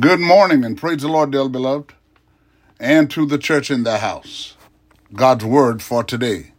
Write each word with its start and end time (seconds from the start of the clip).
Good 0.00 0.18
morning 0.18 0.64
and 0.64 0.76
praise 0.76 1.02
the 1.02 1.08
Lord, 1.08 1.30
dear 1.30 1.48
beloved, 1.48 1.94
and 2.80 3.08
to 3.12 3.24
the 3.26 3.38
church 3.38 3.70
in 3.70 3.84
the 3.84 3.98
house. 3.98 4.56
God's 5.12 5.44
word 5.44 5.82
for 5.82 6.02
today. 6.02 6.50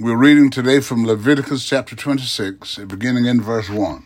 We're 0.00 0.16
reading 0.16 0.50
today 0.50 0.80
from 0.80 1.06
Leviticus 1.06 1.64
chapter 1.64 1.94
26, 1.94 2.78
beginning 2.88 3.26
in 3.26 3.40
verse 3.40 3.70
1. 3.70 4.04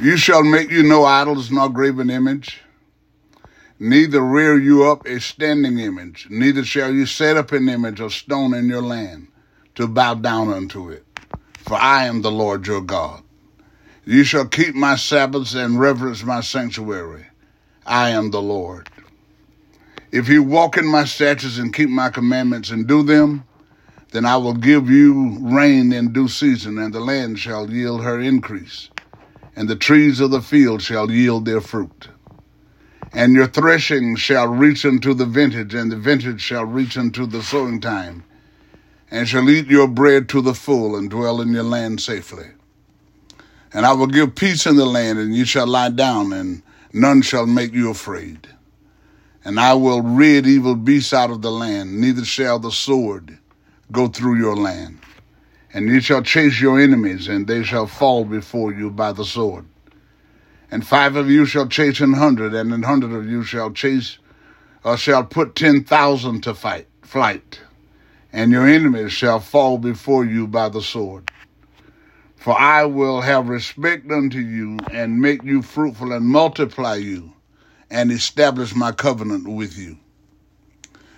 You 0.00 0.16
shall 0.16 0.42
make 0.42 0.68
you 0.68 0.82
no 0.82 1.04
idols 1.04 1.52
nor 1.52 1.68
graven 1.68 2.10
image, 2.10 2.62
neither 3.78 4.20
rear 4.20 4.58
you 4.58 4.90
up 4.90 5.06
a 5.06 5.20
standing 5.20 5.78
image, 5.78 6.26
neither 6.30 6.64
shall 6.64 6.92
you 6.92 7.06
set 7.06 7.36
up 7.36 7.52
an 7.52 7.68
image 7.68 8.00
of 8.00 8.12
stone 8.12 8.52
in 8.52 8.68
your 8.68 8.82
land 8.82 9.28
to 9.76 9.86
bow 9.86 10.14
down 10.14 10.52
unto 10.52 10.90
it. 10.90 11.06
For 11.58 11.74
I 11.74 12.06
am 12.06 12.22
the 12.22 12.32
Lord 12.32 12.66
your 12.66 12.80
God. 12.80 13.22
You 14.08 14.22
shall 14.22 14.46
keep 14.46 14.76
my 14.76 14.94
Sabbaths 14.94 15.54
and 15.54 15.80
reverence 15.80 16.22
my 16.22 16.40
sanctuary. 16.40 17.26
I 17.84 18.10
am 18.10 18.30
the 18.30 18.40
Lord. 18.40 18.88
If 20.12 20.28
you 20.28 20.44
walk 20.44 20.78
in 20.78 20.86
my 20.86 21.04
statutes 21.04 21.58
and 21.58 21.74
keep 21.74 21.88
my 21.90 22.10
commandments 22.10 22.70
and 22.70 22.86
do 22.86 23.02
them, 23.02 23.42
then 24.12 24.24
I 24.24 24.36
will 24.36 24.54
give 24.54 24.88
you 24.88 25.36
rain 25.40 25.92
in 25.92 26.12
due 26.12 26.28
season, 26.28 26.78
and 26.78 26.94
the 26.94 27.00
land 27.00 27.40
shall 27.40 27.68
yield 27.68 28.04
her 28.04 28.20
increase, 28.20 28.90
and 29.56 29.68
the 29.68 29.74
trees 29.74 30.20
of 30.20 30.30
the 30.30 30.40
field 30.40 30.82
shall 30.82 31.10
yield 31.10 31.44
their 31.44 31.60
fruit. 31.60 32.08
And 33.12 33.34
your 33.34 33.48
threshing 33.48 34.14
shall 34.14 34.46
reach 34.46 34.86
unto 34.86 35.14
the 35.14 35.26
vintage, 35.26 35.74
and 35.74 35.90
the 35.90 35.96
vintage 35.96 36.40
shall 36.40 36.64
reach 36.64 36.96
unto 36.96 37.26
the 37.26 37.42
sowing 37.42 37.80
time, 37.80 38.22
and 39.10 39.26
shall 39.26 39.50
eat 39.50 39.66
your 39.66 39.88
bread 39.88 40.28
to 40.28 40.40
the 40.40 40.54
full, 40.54 40.94
and 40.94 41.10
dwell 41.10 41.40
in 41.40 41.48
your 41.48 41.64
land 41.64 42.00
safely. 42.00 42.46
And 43.76 43.84
I 43.84 43.92
will 43.92 44.06
give 44.06 44.34
peace 44.34 44.64
in 44.64 44.76
the 44.76 44.86
land, 44.86 45.18
and 45.18 45.36
you 45.36 45.44
shall 45.44 45.66
lie 45.66 45.90
down, 45.90 46.32
and 46.32 46.62
none 46.94 47.20
shall 47.20 47.44
make 47.44 47.74
you 47.74 47.90
afraid. 47.90 48.48
And 49.44 49.60
I 49.60 49.74
will 49.74 50.00
rid 50.00 50.46
evil 50.46 50.74
beasts 50.74 51.12
out 51.12 51.30
of 51.30 51.42
the 51.42 51.50
land, 51.50 52.00
neither 52.00 52.24
shall 52.24 52.58
the 52.58 52.72
sword 52.72 53.36
go 53.92 54.08
through 54.08 54.38
your 54.38 54.56
land. 54.56 55.00
And 55.74 55.88
you 55.88 56.00
shall 56.00 56.22
chase 56.22 56.58
your 56.58 56.80
enemies, 56.80 57.28
and 57.28 57.46
they 57.46 57.62
shall 57.64 57.86
fall 57.86 58.24
before 58.24 58.72
you 58.72 58.88
by 58.88 59.12
the 59.12 59.26
sword. 59.26 59.66
And 60.70 60.86
five 60.86 61.14
of 61.14 61.28
you 61.28 61.44
shall 61.44 61.68
chase 61.68 62.00
an 62.00 62.14
hundred, 62.14 62.54
and 62.54 62.72
an 62.72 62.82
hundred 62.82 63.12
of 63.12 63.28
you 63.28 63.44
shall 63.44 63.70
chase, 63.72 64.16
or 64.84 64.96
shall 64.96 65.22
put 65.22 65.54
ten 65.54 65.84
thousand 65.84 66.40
to 66.44 66.54
fight, 66.54 66.86
flight. 67.02 67.60
And 68.32 68.52
your 68.52 68.66
enemies 68.66 69.12
shall 69.12 69.38
fall 69.38 69.76
before 69.76 70.24
you 70.24 70.46
by 70.46 70.70
the 70.70 70.80
sword. 70.80 71.30
For 72.46 72.56
I 72.56 72.84
will 72.84 73.22
have 73.22 73.48
respect 73.48 74.08
unto 74.08 74.38
you, 74.38 74.78
and 74.92 75.20
make 75.20 75.42
you 75.42 75.62
fruitful, 75.62 76.12
and 76.12 76.24
multiply 76.24 76.94
you, 76.94 77.32
and 77.90 78.12
establish 78.12 78.72
my 78.72 78.92
covenant 78.92 79.48
with 79.48 79.76
you. 79.76 79.98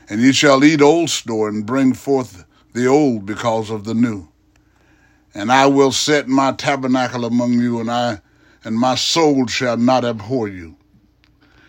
And 0.08 0.22
ye 0.22 0.32
shall 0.32 0.64
eat 0.64 0.80
old 0.80 1.10
store, 1.10 1.50
and 1.50 1.66
bring 1.66 1.92
forth 1.92 2.46
the 2.72 2.86
old 2.86 3.26
because 3.26 3.68
of 3.68 3.84
the 3.84 3.92
new. 3.92 4.26
And 5.34 5.52
I 5.52 5.66
will 5.66 5.92
set 5.92 6.28
my 6.28 6.52
tabernacle 6.52 7.26
among 7.26 7.60
you, 7.60 7.78
and 7.78 7.90
I 7.90 8.22
and 8.64 8.78
my 8.78 8.94
soul 8.94 9.46
shall 9.48 9.76
not 9.76 10.06
abhor 10.06 10.48
you. 10.48 10.78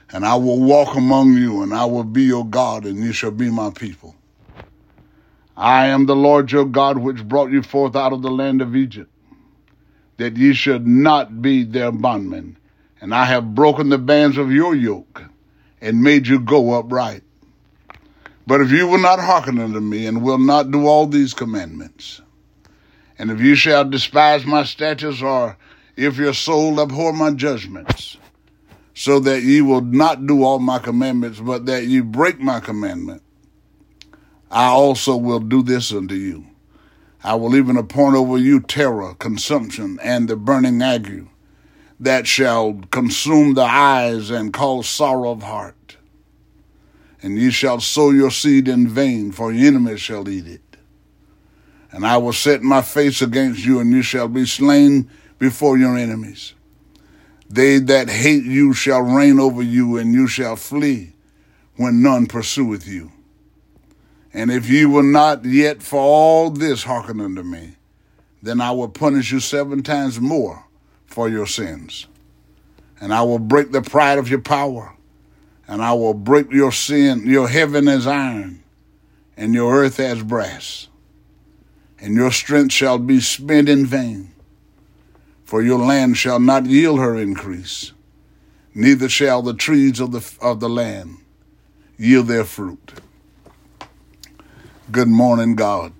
And 0.09 0.25
I 0.25 0.35
will 0.35 0.61
walk 0.61 0.95
among 0.95 1.33
you, 1.33 1.63
and 1.63 1.73
I 1.73 1.83
will 1.83 2.05
be 2.05 2.23
your 2.23 2.45
God, 2.45 2.85
and 2.85 3.03
ye 3.03 3.11
shall 3.11 3.31
be 3.31 3.49
my 3.49 3.71
people. 3.71 4.15
I 5.57 5.87
am 5.87 6.05
the 6.05 6.15
Lord 6.15 6.49
your 6.49 6.63
God, 6.63 6.99
which 6.99 7.27
brought 7.27 7.51
you 7.51 7.61
forth 7.61 7.97
out 7.97 8.13
of 8.13 8.21
the 8.21 8.31
land 8.31 8.61
of 8.61 8.73
Egypt 8.73 9.11
that 10.19 10.35
ye 10.35 10.53
should 10.53 10.85
not 10.85 11.41
be 11.41 11.63
their 11.63 11.93
bondmen. 11.93 12.57
And 12.99 13.15
I 13.15 13.23
have 13.23 13.55
broken 13.55 13.87
the 13.87 13.97
bands 13.97 14.37
of 14.37 14.51
your 14.51 14.75
yoke 14.75 15.23
and 15.79 16.03
made 16.03 16.27
you 16.27 16.39
go 16.39 16.77
upright. 16.77 17.23
But 18.45 18.59
if 18.59 18.69
you 18.69 18.85
will 18.87 18.99
not 18.99 19.19
hearken 19.19 19.59
unto 19.59 19.79
me 19.79 20.05
and 20.05 20.21
will 20.21 20.37
not 20.37 20.71
do 20.71 20.87
all 20.87 21.07
these 21.07 21.33
commandments, 21.33 22.21
and 23.17 23.31
if 23.31 23.39
you 23.39 23.55
shall 23.55 23.85
despise 23.85 24.45
my 24.45 24.63
statutes, 24.65 25.21
or 25.21 25.57
if 25.95 26.17
your 26.17 26.33
soul 26.33 26.81
abhor 26.81 27.13
my 27.13 27.31
judgments, 27.31 28.17
so 28.93 29.21
that 29.21 29.43
ye 29.43 29.61
will 29.61 29.81
not 29.81 30.27
do 30.27 30.43
all 30.43 30.59
my 30.59 30.79
commandments, 30.79 31.39
but 31.39 31.65
that 31.67 31.85
ye 31.85 32.01
break 32.01 32.39
my 32.41 32.59
commandment, 32.59 33.21
I 34.51 34.65
also 34.65 35.15
will 35.15 35.39
do 35.39 35.63
this 35.63 35.93
unto 35.93 36.15
you. 36.15 36.48
I 37.23 37.35
will 37.35 37.55
even 37.55 37.75
appoint 37.75 38.15
over 38.15 38.37
you 38.37 38.61
terror, 38.61 39.13
consumption, 39.15 39.99
and 40.01 40.27
the 40.27 40.35
burning 40.35 40.81
ague 40.81 41.27
that 41.99 42.27
shall 42.27 42.75
consume 42.91 43.55
the 43.55 43.63
eyes 43.63 44.29
and 44.29 44.53
cause 44.53 44.87
sorrow 44.87 45.31
of 45.31 45.43
heart. 45.43 45.97
And 47.21 47.37
ye 47.37 47.51
shall 47.51 47.81
sow 47.81 48.11
your 48.11 48.31
seed 48.31 48.69
in 48.69 48.87
vain, 48.87 49.33
for 49.33 49.51
your 49.51 49.67
enemies 49.67 49.99
shall 49.99 50.29
eat 50.29 50.47
it. 50.47 50.77
And 51.91 52.05
I 52.05 52.17
will 52.17 52.33
set 52.33 52.61
my 52.61 52.81
face 52.81 53.21
against 53.21 53.65
you, 53.65 53.79
and 53.79 53.91
you 53.91 54.01
shall 54.01 54.29
be 54.29 54.45
slain 54.45 55.09
before 55.37 55.77
your 55.77 55.97
enemies. 55.97 56.53
They 57.49 57.79
that 57.79 58.09
hate 58.09 58.45
you 58.45 58.73
shall 58.73 59.01
reign 59.01 59.39
over 59.39 59.61
you, 59.61 59.97
and 59.97 60.13
you 60.13 60.27
shall 60.27 60.55
flee 60.55 61.13
when 61.75 62.01
none 62.01 62.27
pursueth 62.27 62.87
you. 62.87 63.11
And 64.33 64.51
if 64.51 64.69
ye 64.69 64.85
will 64.85 65.03
not 65.03 65.43
yet 65.45 65.81
for 65.81 65.99
all 65.99 66.49
this 66.49 66.83
hearken 66.83 67.19
unto 67.19 67.41
me, 67.41 67.75
then 68.41 68.61
I 68.61 68.71
will 68.71 68.89
punish 68.89 69.31
you 69.31 69.39
seven 69.39 69.83
times 69.83 70.19
more 70.19 70.65
for 71.05 71.27
your 71.27 71.47
sins. 71.47 72.07
And 73.01 73.13
I 73.13 73.23
will 73.23 73.39
break 73.39 73.71
the 73.71 73.81
pride 73.81 74.17
of 74.17 74.29
your 74.29 74.41
power, 74.41 74.93
and 75.67 75.81
I 75.81 75.93
will 75.93 76.13
break 76.13 76.51
your 76.51 76.71
sin, 76.71 77.25
your 77.25 77.47
heaven 77.47 77.87
as 77.87 78.05
iron, 78.05 78.63
and 79.35 79.53
your 79.53 79.73
earth 79.73 79.99
as 79.99 80.21
brass. 80.21 80.87
And 81.99 82.15
your 82.15 82.31
strength 82.31 82.73
shall 82.73 82.97
be 82.97 83.19
spent 83.19 83.67
in 83.67 83.85
vain, 83.85 84.31
for 85.43 85.61
your 85.61 85.79
land 85.79 86.17
shall 86.17 86.39
not 86.39 86.65
yield 86.65 86.99
her 86.99 87.15
increase, 87.15 87.93
neither 88.73 89.09
shall 89.09 89.41
the 89.41 89.53
trees 89.53 89.99
of 89.99 90.11
the, 90.11 90.37
of 90.41 90.59
the 90.59 90.69
land 90.69 91.17
yield 91.97 92.27
their 92.27 92.45
fruit. 92.45 92.93
Good 94.91 95.07
morning, 95.07 95.55
God. 95.55 95.93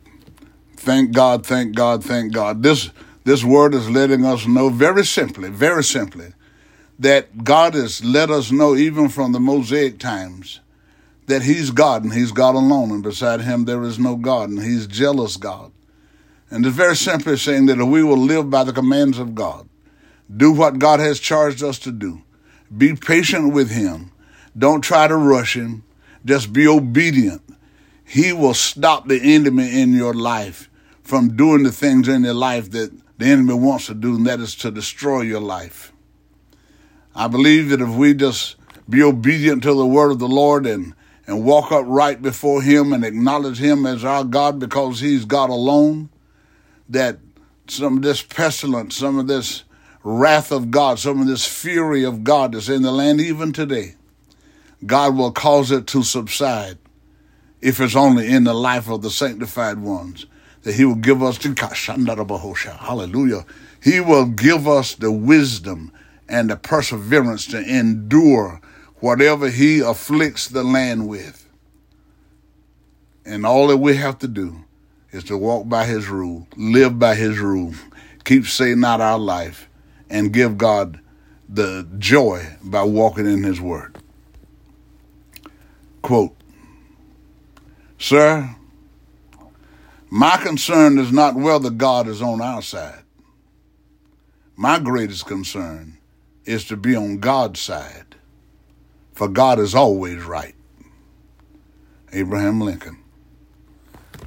Thank 0.75 1.11
God, 1.11 1.45
thank 1.45 1.75
God, 1.75 2.03
thank 2.03 2.33
God. 2.33 2.63
This 2.63 2.89
this 3.23 3.43
word 3.43 3.75
is 3.75 3.87
letting 3.87 4.25
us 4.25 4.47
know 4.47 4.69
very 4.69 5.05
simply, 5.05 5.49
very 5.49 5.83
simply, 5.83 6.33
that 6.97 7.43
God 7.43 7.75
has 7.75 8.03
let 8.03 8.31
us 8.31 8.51
know 8.51 8.75
even 8.75 9.07
from 9.07 9.31
the 9.31 9.39
Mosaic 9.39 9.99
times 9.99 10.59
that 11.27 11.43
He's 11.43 11.69
God 11.69 12.03
and 12.03 12.11
He's 12.11 12.31
God 12.31 12.55
alone, 12.55 12.89
and 12.89 13.03
beside 13.03 13.41
Him 13.41 13.65
there 13.65 13.83
is 13.83 13.99
no 13.99 14.15
God, 14.15 14.49
and 14.49 14.63
He's 14.63 14.87
jealous 14.87 15.37
God. 15.37 15.71
And 16.49 16.65
it's 16.65 16.75
very 16.75 16.95
simply 16.95 17.37
saying 17.37 17.67
that 17.67 17.77
if 17.77 17.87
we 17.87 18.03
will 18.03 18.17
live 18.17 18.49
by 18.49 18.63
the 18.63 18.73
commands 18.73 19.19
of 19.19 19.35
God, 19.35 19.69
do 20.35 20.51
what 20.51 20.79
God 20.79 20.99
has 20.99 21.19
charged 21.19 21.61
us 21.61 21.77
to 21.79 21.91
do, 21.91 22.23
be 22.75 22.95
patient 22.95 23.53
with 23.53 23.69
Him, 23.69 24.11
don't 24.57 24.81
try 24.81 25.07
to 25.07 25.15
rush 25.15 25.55
Him, 25.55 25.83
just 26.25 26.51
be 26.51 26.67
obedient 26.67 27.43
he 28.09 28.33
will 28.33 28.55
stop 28.55 29.07
the 29.07 29.21
enemy 29.21 29.79
in 29.79 29.93
your 29.93 30.15
life 30.15 30.67
from 31.03 31.35
doing 31.35 31.61
the 31.61 31.71
things 31.71 32.07
in 32.07 32.23
your 32.23 32.33
life 32.33 32.71
that 32.71 32.91
the 33.19 33.25
enemy 33.27 33.53
wants 33.53 33.85
to 33.85 33.93
do, 33.93 34.15
and 34.15 34.25
that 34.25 34.39
is 34.39 34.55
to 34.55 34.71
destroy 34.71 35.21
your 35.21 35.39
life. 35.39 35.93
I 37.13 37.27
believe 37.27 37.69
that 37.69 37.81
if 37.81 37.89
we 37.89 38.15
just 38.15 38.55
be 38.89 39.03
obedient 39.03 39.61
to 39.61 39.75
the 39.75 39.85
word 39.85 40.09
of 40.09 40.17
the 40.17 40.27
Lord 40.27 40.65
and, 40.65 40.95
and 41.27 41.45
walk 41.45 41.71
upright 41.71 42.23
before 42.23 42.63
Him 42.63 42.93
and 42.93 43.05
acknowledge 43.05 43.59
Him 43.59 43.85
as 43.85 44.03
our 44.03 44.23
God 44.23 44.57
because 44.57 45.01
He's 45.01 45.25
God 45.25 45.51
alone, 45.51 46.09
that 46.89 47.19
some 47.67 47.97
of 47.97 48.01
this 48.01 48.23
pestilence, 48.23 48.95
some 48.95 49.19
of 49.19 49.27
this 49.27 49.65
wrath 50.03 50.51
of 50.51 50.71
God, 50.71 50.97
some 50.97 51.21
of 51.21 51.27
this 51.27 51.45
fury 51.45 52.03
of 52.03 52.23
God 52.23 52.53
that's 52.53 52.69
in 52.69 52.81
the 52.81 52.91
land 52.91 53.21
even 53.21 53.53
today, 53.53 53.93
God 54.83 55.15
will 55.15 55.31
cause 55.31 55.69
it 55.69 55.85
to 55.87 56.01
subside 56.01 56.79
if 57.61 57.79
it's 57.79 57.95
only 57.95 58.27
in 58.27 58.43
the 58.43 58.53
life 58.53 58.89
of 58.89 59.01
the 59.01 59.09
sanctified 59.09 59.79
ones, 59.79 60.25
that 60.63 60.75
he 60.75 60.85
will 60.85 60.95
give 60.95 61.23
us 61.23 61.37
the 61.37 62.77
hallelujah. 62.79 63.45
He 63.81 63.99
will 63.99 64.25
give 64.25 64.67
us 64.67 64.95
the 64.95 65.11
wisdom 65.11 65.91
and 66.27 66.49
the 66.49 66.57
perseverance 66.57 67.47
to 67.47 67.59
endure 67.59 68.61
whatever 68.99 69.49
he 69.49 69.79
afflicts 69.79 70.47
the 70.47 70.63
land 70.63 71.07
with. 71.07 71.47
And 73.25 73.45
all 73.45 73.67
that 73.67 73.77
we 73.77 73.95
have 73.95 74.19
to 74.19 74.27
do 74.27 74.65
is 75.11 75.23
to 75.25 75.37
walk 75.37 75.67
by 75.69 75.85
his 75.85 76.07
rule, 76.07 76.47
live 76.55 76.99
by 76.99 77.15
his 77.15 77.39
rule, 77.39 77.73
keep 78.23 78.45
saying 78.45 78.83
out 78.83 79.01
our 79.01 79.19
life, 79.19 79.69
and 80.09 80.33
give 80.33 80.57
God 80.57 80.99
the 81.47 81.87
joy 81.97 82.57
by 82.63 82.83
walking 82.83 83.25
in 83.25 83.43
his 83.43 83.59
word. 83.59 83.97
Quote, 86.01 86.35
Sir, 87.99 88.55
my 90.09 90.37
concern 90.37 90.97
is 90.97 91.11
not 91.11 91.35
whether 91.35 91.69
God 91.69 92.07
is 92.07 92.21
on 92.21 92.41
our 92.41 92.61
side. 92.61 93.03
My 94.55 94.79
greatest 94.79 95.25
concern 95.25 95.97
is 96.45 96.63
to 96.65 96.77
be 96.77 96.95
on 96.95 97.19
God's 97.19 97.59
side, 97.59 98.15
for 99.11 99.27
God 99.27 99.59
is 99.59 99.75
always 99.75 100.23
right. 100.23 100.55
Abraham 102.13 102.61
Lincoln. 102.61 102.97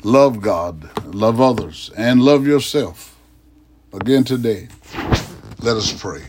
Love 0.02 0.42
God, 0.42 0.90
love 1.06 1.40
others, 1.40 1.90
and 1.96 2.20
love 2.20 2.46
yourself. 2.46 3.16
Again 3.94 4.24
today, 4.24 4.68
let 5.60 5.78
us 5.78 5.92
pray. 5.98 6.24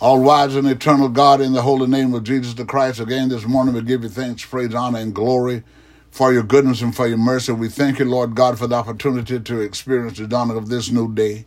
All 0.00 0.20
wise 0.22 0.56
and 0.56 0.66
eternal 0.66 1.08
God, 1.08 1.40
in 1.40 1.52
the 1.52 1.62
holy 1.62 1.86
name 1.86 2.14
of 2.14 2.24
Jesus 2.24 2.54
the 2.54 2.64
Christ, 2.64 2.98
again 2.98 3.28
this 3.28 3.46
morning 3.46 3.74
we 3.74 3.82
give 3.82 4.02
you 4.02 4.08
thanks, 4.08 4.44
praise, 4.44 4.74
honor, 4.74 4.98
and 4.98 5.14
glory 5.14 5.62
for 6.10 6.32
your 6.32 6.42
goodness 6.42 6.82
and 6.82 6.94
for 6.94 7.06
your 7.06 7.18
mercy. 7.18 7.52
We 7.52 7.68
thank 7.68 7.98
you, 7.98 8.04
Lord 8.04 8.34
God, 8.34 8.58
for 8.58 8.66
the 8.66 8.74
opportunity 8.74 9.38
to 9.38 9.60
experience 9.60 10.18
the 10.18 10.26
dawning 10.26 10.56
of 10.56 10.68
this 10.68 10.90
new 10.90 11.12
day. 11.12 11.44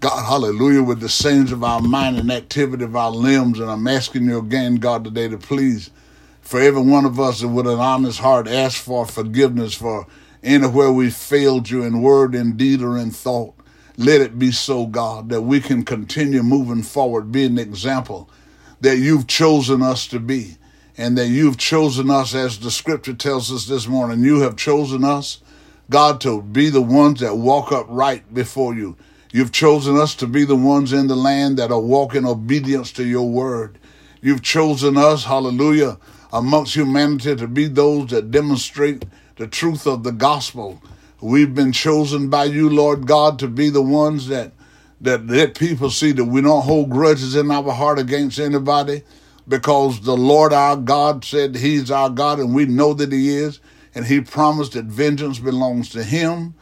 God, 0.00 0.24
hallelujah, 0.24 0.82
with 0.82 1.00
the 1.00 1.08
sins 1.08 1.52
of 1.52 1.62
our 1.62 1.80
mind 1.80 2.18
and 2.18 2.30
activity 2.30 2.84
of 2.84 2.96
our 2.96 3.10
limbs. 3.10 3.60
And 3.60 3.70
I'm 3.70 3.86
asking 3.86 4.24
you 4.24 4.38
again, 4.38 4.76
God, 4.76 5.04
today 5.04 5.28
to 5.28 5.36
please, 5.36 5.90
for 6.40 6.60
every 6.60 6.82
one 6.82 7.04
of 7.04 7.20
us 7.20 7.42
with 7.42 7.66
an 7.66 7.78
honest 7.78 8.20
heart, 8.20 8.48
ask 8.48 8.82
for 8.82 9.04
forgiveness 9.04 9.74
for 9.74 10.06
anywhere 10.42 10.90
we 10.90 11.10
failed 11.10 11.68
you 11.68 11.82
in 11.82 12.00
word, 12.02 12.34
in 12.34 12.56
deed, 12.56 12.80
or 12.80 12.96
in 12.96 13.10
thought. 13.10 13.54
Let 13.96 14.22
it 14.22 14.38
be 14.38 14.50
so, 14.50 14.86
God, 14.86 15.28
that 15.28 15.42
we 15.42 15.60
can 15.60 15.84
continue 15.84 16.42
moving 16.42 16.82
forward, 16.82 17.30
be 17.30 17.44
an 17.44 17.58
example 17.58 18.30
that 18.80 18.96
you've 18.96 19.26
chosen 19.26 19.82
us 19.82 20.06
to 20.06 20.18
be, 20.18 20.56
and 21.00 21.18
that 21.18 21.28
you've 21.28 21.58
chosen 21.58 22.10
us, 22.10 22.34
as 22.34 22.58
the 22.58 22.70
scripture 22.70 23.14
tells 23.14 23.52
us 23.52 23.66
this 23.66 23.88
morning, 23.88 24.22
you 24.22 24.40
have 24.40 24.56
chosen 24.56 25.04
us, 25.04 25.40
God, 25.88 26.20
to 26.22 26.42
be 26.42 26.70
the 26.70 26.82
ones 26.82 27.20
that 27.20 27.36
walk 27.36 27.72
upright 27.72 28.32
before 28.34 28.74
you 28.74 28.96
You've 29.32 29.52
chosen 29.52 29.96
us 29.96 30.16
to 30.16 30.26
be 30.26 30.44
the 30.44 30.56
ones 30.56 30.92
in 30.92 31.06
the 31.06 31.14
land 31.14 31.56
that 31.58 31.70
are 31.70 31.80
walking 31.80 32.26
obedience 32.26 32.90
to 32.92 33.04
your 33.04 33.28
word. 33.28 33.78
You've 34.20 34.42
chosen 34.42 34.96
us, 34.96 35.24
hallelujah, 35.24 35.98
amongst 36.32 36.74
humanity 36.74 37.36
to 37.36 37.46
be 37.46 37.68
those 37.68 38.10
that 38.10 38.32
demonstrate 38.32 39.04
the 39.36 39.46
truth 39.46 39.86
of 39.86 40.02
the 40.02 40.10
gospel. 40.10 40.82
We've 41.20 41.54
been 41.54 41.70
chosen 41.72 42.28
by 42.28 42.44
you, 42.44 42.68
Lord 42.68 43.06
God, 43.06 43.38
to 43.38 43.46
be 43.48 43.70
the 43.70 43.82
ones 43.82 44.28
that 44.28 44.52
that 45.02 45.26
let 45.26 45.54
people 45.54 45.88
see 45.88 46.12
that 46.12 46.26
we 46.26 46.42
don't 46.42 46.62
hold 46.62 46.90
grudges 46.90 47.34
in 47.34 47.50
our 47.50 47.72
heart 47.72 47.98
against 47.98 48.38
anybody 48.38 49.02
because 49.50 50.02
the 50.02 50.16
Lord 50.16 50.54
our 50.54 50.78
God 50.78 51.26
said 51.26 51.56
he's 51.56 51.92
our 51.92 52.10
God 52.10 52.40
and 52.40 52.54
we 52.54 52.66
know 52.66 52.94
that 52.94 53.12
he 53.12 53.36
is 53.36 53.60
and 53.94 54.06
he 54.06 54.22
promised 54.22 54.72
that 54.72 54.86
vengeance 54.86 55.40
belongs 55.40 55.90
to 55.90 56.04
him 56.04 56.54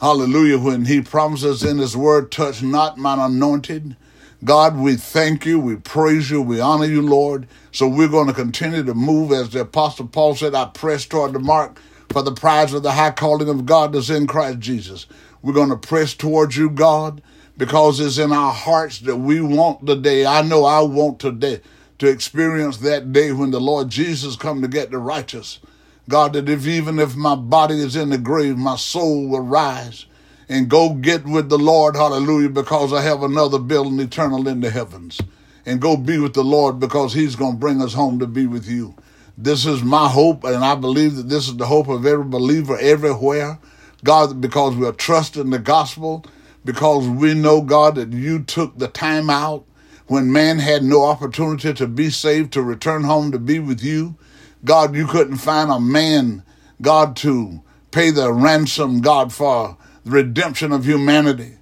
Hallelujah. 0.00 0.58
When 0.58 0.84
he 0.84 1.00
promises 1.00 1.64
in 1.64 1.78
his 1.78 1.96
word, 1.96 2.30
touch 2.30 2.62
not 2.62 2.98
mine 2.98 3.18
anointed. 3.18 3.96
God, 4.44 4.76
we 4.78 4.96
thank 4.96 5.46
you, 5.46 5.58
we 5.58 5.76
praise 5.76 6.30
you, 6.30 6.42
we 6.42 6.60
honor 6.60 6.84
you, 6.84 7.02
Lord. 7.02 7.48
So 7.72 7.88
we're 7.88 8.08
going 8.08 8.28
to 8.28 8.34
continue 8.34 8.84
to 8.84 8.94
move, 8.94 9.32
as 9.32 9.50
the 9.50 9.62
Apostle 9.62 10.08
Paul 10.08 10.36
said, 10.36 10.54
I 10.54 10.66
press 10.66 11.06
toward 11.06 11.32
the 11.32 11.38
mark 11.38 11.80
for 12.10 12.22
the 12.22 12.34
prize 12.34 12.74
of 12.74 12.84
the 12.84 12.92
high 12.92 13.12
calling 13.12 13.48
of 13.48 13.66
God 13.66 13.94
that's 13.94 14.10
in 14.10 14.26
Christ 14.26 14.60
Jesus. 14.60 15.06
We're 15.42 15.54
going 15.54 15.70
to 15.70 15.78
press 15.78 16.14
towards 16.14 16.58
you, 16.58 16.70
God, 16.70 17.22
because 17.56 17.98
it's 17.98 18.18
in 18.18 18.32
our 18.32 18.52
hearts 18.52 19.00
that 19.00 19.16
we 19.16 19.40
want 19.40 19.86
the 19.86 19.96
day. 19.96 20.26
I 20.26 20.42
know 20.42 20.66
I 20.66 20.82
want 20.82 21.20
today 21.20 21.62
to 21.98 22.08
experience 22.08 22.78
that 22.78 23.12
day 23.12 23.32
when 23.32 23.50
the 23.50 23.60
Lord 23.60 23.88
Jesus 23.88 24.36
come 24.36 24.62
to 24.62 24.68
get 24.68 24.90
the 24.90 24.98
righteous. 24.98 25.60
God, 26.08 26.34
that 26.34 26.48
if 26.48 26.66
even 26.66 26.98
if 26.98 27.16
my 27.16 27.34
body 27.34 27.80
is 27.80 27.96
in 27.96 28.10
the 28.10 28.18
grave, 28.18 28.56
my 28.56 28.76
soul 28.76 29.28
will 29.28 29.40
rise 29.40 30.06
and 30.48 30.68
go 30.68 30.94
get 30.94 31.24
with 31.24 31.48
the 31.48 31.58
Lord, 31.58 31.96
hallelujah, 31.96 32.50
because 32.50 32.92
I 32.92 33.02
have 33.02 33.22
another 33.22 33.58
building 33.58 33.98
eternal 33.98 34.46
in 34.46 34.60
the 34.60 34.70
heavens. 34.70 35.20
And 35.64 35.80
go 35.80 35.96
be 35.96 36.18
with 36.18 36.34
the 36.34 36.44
Lord 36.44 36.78
because 36.78 37.12
He's 37.12 37.34
going 37.34 37.54
to 37.54 37.58
bring 37.58 37.82
us 37.82 37.92
home 37.92 38.20
to 38.20 38.26
be 38.26 38.46
with 38.46 38.68
you. 38.68 38.94
This 39.36 39.66
is 39.66 39.82
my 39.82 40.08
hope, 40.08 40.44
and 40.44 40.64
I 40.64 40.76
believe 40.76 41.16
that 41.16 41.28
this 41.28 41.48
is 41.48 41.56
the 41.56 41.66
hope 41.66 41.88
of 41.88 42.06
every 42.06 42.24
believer 42.24 42.78
everywhere. 42.78 43.58
God, 44.04 44.40
because 44.40 44.76
we 44.76 44.86
are 44.86 44.92
trusting 44.92 45.50
the 45.50 45.58
gospel, 45.58 46.24
because 46.64 47.08
we 47.08 47.34
know, 47.34 47.60
God, 47.60 47.96
that 47.96 48.12
you 48.12 48.44
took 48.44 48.78
the 48.78 48.88
time 48.88 49.28
out 49.28 49.64
when 50.06 50.32
man 50.32 50.58
had 50.58 50.82
no 50.82 51.04
opportunity 51.04 51.72
to 51.74 51.86
be 51.86 52.10
saved, 52.10 52.52
to 52.52 52.62
return 52.62 53.04
home 53.04 53.32
to 53.32 53.38
be 53.38 53.58
with 53.58 53.82
you. 53.82 54.16
God, 54.64 54.94
you 54.94 55.06
couldn't 55.06 55.38
find 55.38 55.70
a 55.70 55.80
man, 55.80 56.42
God, 56.80 57.16
to 57.16 57.62
pay 57.90 58.10
the 58.10 58.32
ransom, 58.32 59.00
God, 59.00 59.32
for 59.32 59.76
the 60.04 60.10
redemption 60.10 60.72
of 60.72 60.84
humanity. 60.84 61.56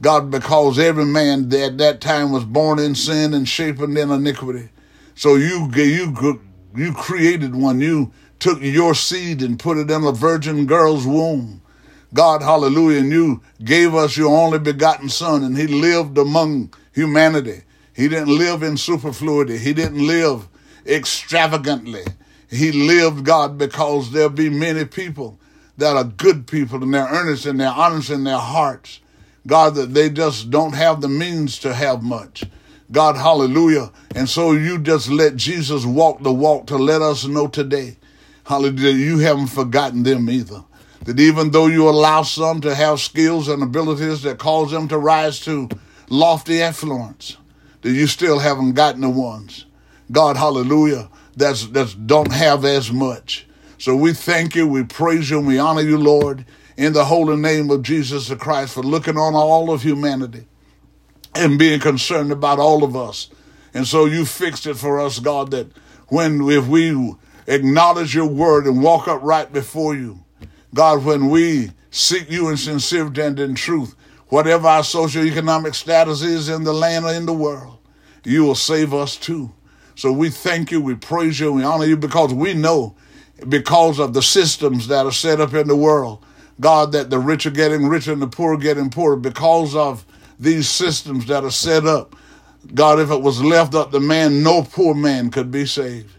God, 0.00 0.30
because 0.30 0.78
every 0.78 1.04
man 1.04 1.52
at 1.52 1.78
that 1.78 2.00
time 2.00 2.30
was 2.30 2.44
born 2.44 2.78
in 2.78 2.94
sin 2.94 3.34
and 3.34 3.48
shapen 3.48 3.96
in 3.96 4.10
iniquity. 4.10 4.68
So 5.14 5.34
you, 5.34 5.68
you, 5.74 6.40
you 6.76 6.92
created 6.92 7.54
one. 7.54 7.80
You 7.80 8.12
took 8.38 8.60
your 8.62 8.94
seed 8.94 9.42
and 9.42 9.58
put 9.58 9.78
it 9.78 9.90
in 9.90 10.04
a 10.04 10.12
virgin 10.12 10.66
girl's 10.66 11.06
womb. 11.06 11.62
God, 12.14 12.42
hallelujah. 12.42 13.00
And 13.00 13.10
you 13.10 13.42
gave 13.62 13.94
us 13.94 14.16
your 14.16 14.34
only 14.36 14.58
begotten 14.58 15.08
son 15.08 15.42
and 15.42 15.58
he 15.58 15.66
lived 15.66 16.16
among 16.16 16.72
humanity. 16.92 17.62
He 17.98 18.06
didn't 18.06 18.38
live 18.38 18.62
in 18.62 18.76
superfluity. 18.76 19.58
He 19.58 19.72
didn't 19.72 20.06
live 20.06 20.46
extravagantly. 20.86 22.04
He 22.48 22.70
lived, 22.70 23.24
God, 23.24 23.58
because 23.58 24.12
there'll 24.12 24.30
be 24.30 24.48
many 24.48 24.84
people 24.84 25.36
that 25.78 25.96
are 25.96 26.04
good 26.04 26.46
people 26.46 26.80
and 26.84 26.94
they're 26.94 27.08
earnest 27.08 27.44
and 27.44 27.58
they're 27.58 27.68
honest 27.68 28.10
in 28.10 28.22
their 28.22 28.38
hearts. 28.38 29.00
God, 29.48 29.74
that 29.74 29.94
they 29.94 30.10
just 30.10 30.48
don't 30.48 30.76
have 30.76 31.00
the 31.00 31.08
means 31.08 31.58
to 31.58 31.74
have 31.74 32.04
much. 32.04 32.44
God, 32.92 33.16
hallelujah. 33.16 33.90
And 34.14 34.28
so 34.28 34.52
you 34.52 34.78
just 34.78 35.10
let 35.10 35.34
Jesus 35.34 35.84
walk 35.84 36.22
the 36.22 36.32
walk 36.32 36.68
to 36.68 36.76
let 36.76 37.02
us 37.02 37.26
know 37.26 37.48
today, 37.48 37.96
hallelujah, 38.46 38.92
you 38.92 39.18
haven't 39.18 39.48
forgotten 39.48 40.04
them 40.04 40.30
either. 40.30 40.62
That 41.04 41.18
even 41.18 41.50
though 41.50 41.66
you 41.66 41.88
allow 41.88 42.22
some 42.22 42.60
to 42.60 42.76
have 42.76 43.00
skills 43.00 43.48
and 43.48 43.60
abilities 43.60 44.22
that 44.22 44.38
cause 44.38 44.70
them 44.70 44.86
to 44.86 44.98
rise 44.98 45.40
to 45.40 45.68
lofty 46.08 46.62
affluence, 46.62 47.37
that 47.82 47.90
you 47.92 48.06
still 48.06 48.38
haven't 48.38 48.74
gotten 48.74 49.02
the 49.02 49.10
ones. 49.10 49.66
God, 50.10 50.36
hallelujah, 50.36 51.08
that's 51.36 51.66
that's 51.68 51.94
don't 51.94 52.32
have 52.32 52.64
as 52.64 52.90
much. 52.90 53.46
So 53.78 53.94
we 53.94 54.12
thank 54.12 54.54
you, 54.54 54.66
we 54.66 54.82
praise 54.82 55.30
you, 55.30 55.38
and 55.38 55.46
we 55.46 55.58
honor 55.58 55.82
you, 55.82 55.98
Lord, 55.98 56.44
in 56.76 56.92
the 56.92 57.04
holy 57.04 57.36
name 57.36 57.70
of 57.70 57.82
Jesus 57.82 58.32
Christ 58.34 58.74
for 58.74 58.82
looking 58.82 59.16
on 59.16 59.34
all 59.34 59.70
of 59.70 59.82
humanity 59.82 60.46
and 61.34 61.58
being 61.58 61.80
concerned 61.80 62.32
about 62.32 62.58
all 62.58 62.82
of 62.82 62.96
us. 62.96 63.28
And 63.74 63.86
so 63.86 64.06
you 64.06 64.24
fixed 64.24 64.66
it 64.66 64.74
for 64.74 64.98
us, 64.98 65.20
God, 65.20 65.50
that 65.52 65.68
when 66.08 66.40
if 66.50 66.66
we 66.66 67.14
acknowledge 67.46 68.14
your 68.14 68.26
word 68.26 68.66
and 68.66 68.82
walk 68.82 69.06
upright 69.06 69.52
before 69.52 69.94
you, 69.94 70.24
God, 70.74 71.04
when 71.04 71.28
we 71.28 71.72
seek 71.90 72.30
you 72.30 72.48
in 72.48 72.56
sincerity 72.56 73.22
and 73.22 73.38
in 73.38 73.54
truth, 73.54 73.94
whatever 74.28 74.68
our 74.68 74.82
socioeconomic 74.82 75.74
status 75.74 76.22
is 76.22 76.48
in 76.48 76.64
the 76.64 76.72
land 76.72 77.04
or 77.04 77.12
in 77.12 77.26
the 77.26 77.32
world, 77.32 77.78
you 78.24 78.44
will 78.44 78.54
save 78.54 78.94
us 78.94 79.16
too. 79.16 79.52
So 79.94 80.12
we 80.12 80.30
thank 80.30 80.70
you, 80.70 80.80
we 80.80 80.94
praise 80.94 81.40
you, 81.40 81.52
we 81.52 81.64
honor 81.64 81.86
you 81.86 81.96
because 81.96 82.32
we 82.34 82.54
know 82.54 82.96
because 83.48 83.98
of 84.00 84.14
the 84.14 84.22
systems 84.22 84.88
that 84.88 85.06
are 85.06 85.12
set 85.12 85.40
up 85.40 85.54
in 85.54 85.68
the 85.68 85.76
world, 85.76 86.24
God, 86.60 86.92
that 86.92 87.10
the 87.10 87.18
rich 87.18 87.46
are 87.46 87.50
getting 87.50 87.86
richer 87.86 88.12
and 88.12 88.22
the 88.22 88.26
poor 88.28 88.54
are 88.54 88.58
getting 88.58 88.90
poorer 88.90 89.16
because 89.16 89.76
of 89.76 90.04
these 90.38 90.68
systems 90.68 91.26
that 91.26 91.44
are 91.44 91.50
set 91.50 91.86
up. 91.86 92.16
God, 92.74 92.98
if 93.00 93.10
it 93.10 93.22
was 93.22 93.42
left 93.42 93.74
up 93.74 93.92
to 93.92 94.00
man, 94.00 94.42
no 94.42 94.62
poor 94.62 94.94
man 94.94 95.30
could 95.30 95.50
be 95.50 95.66
saved. 95.66 96.12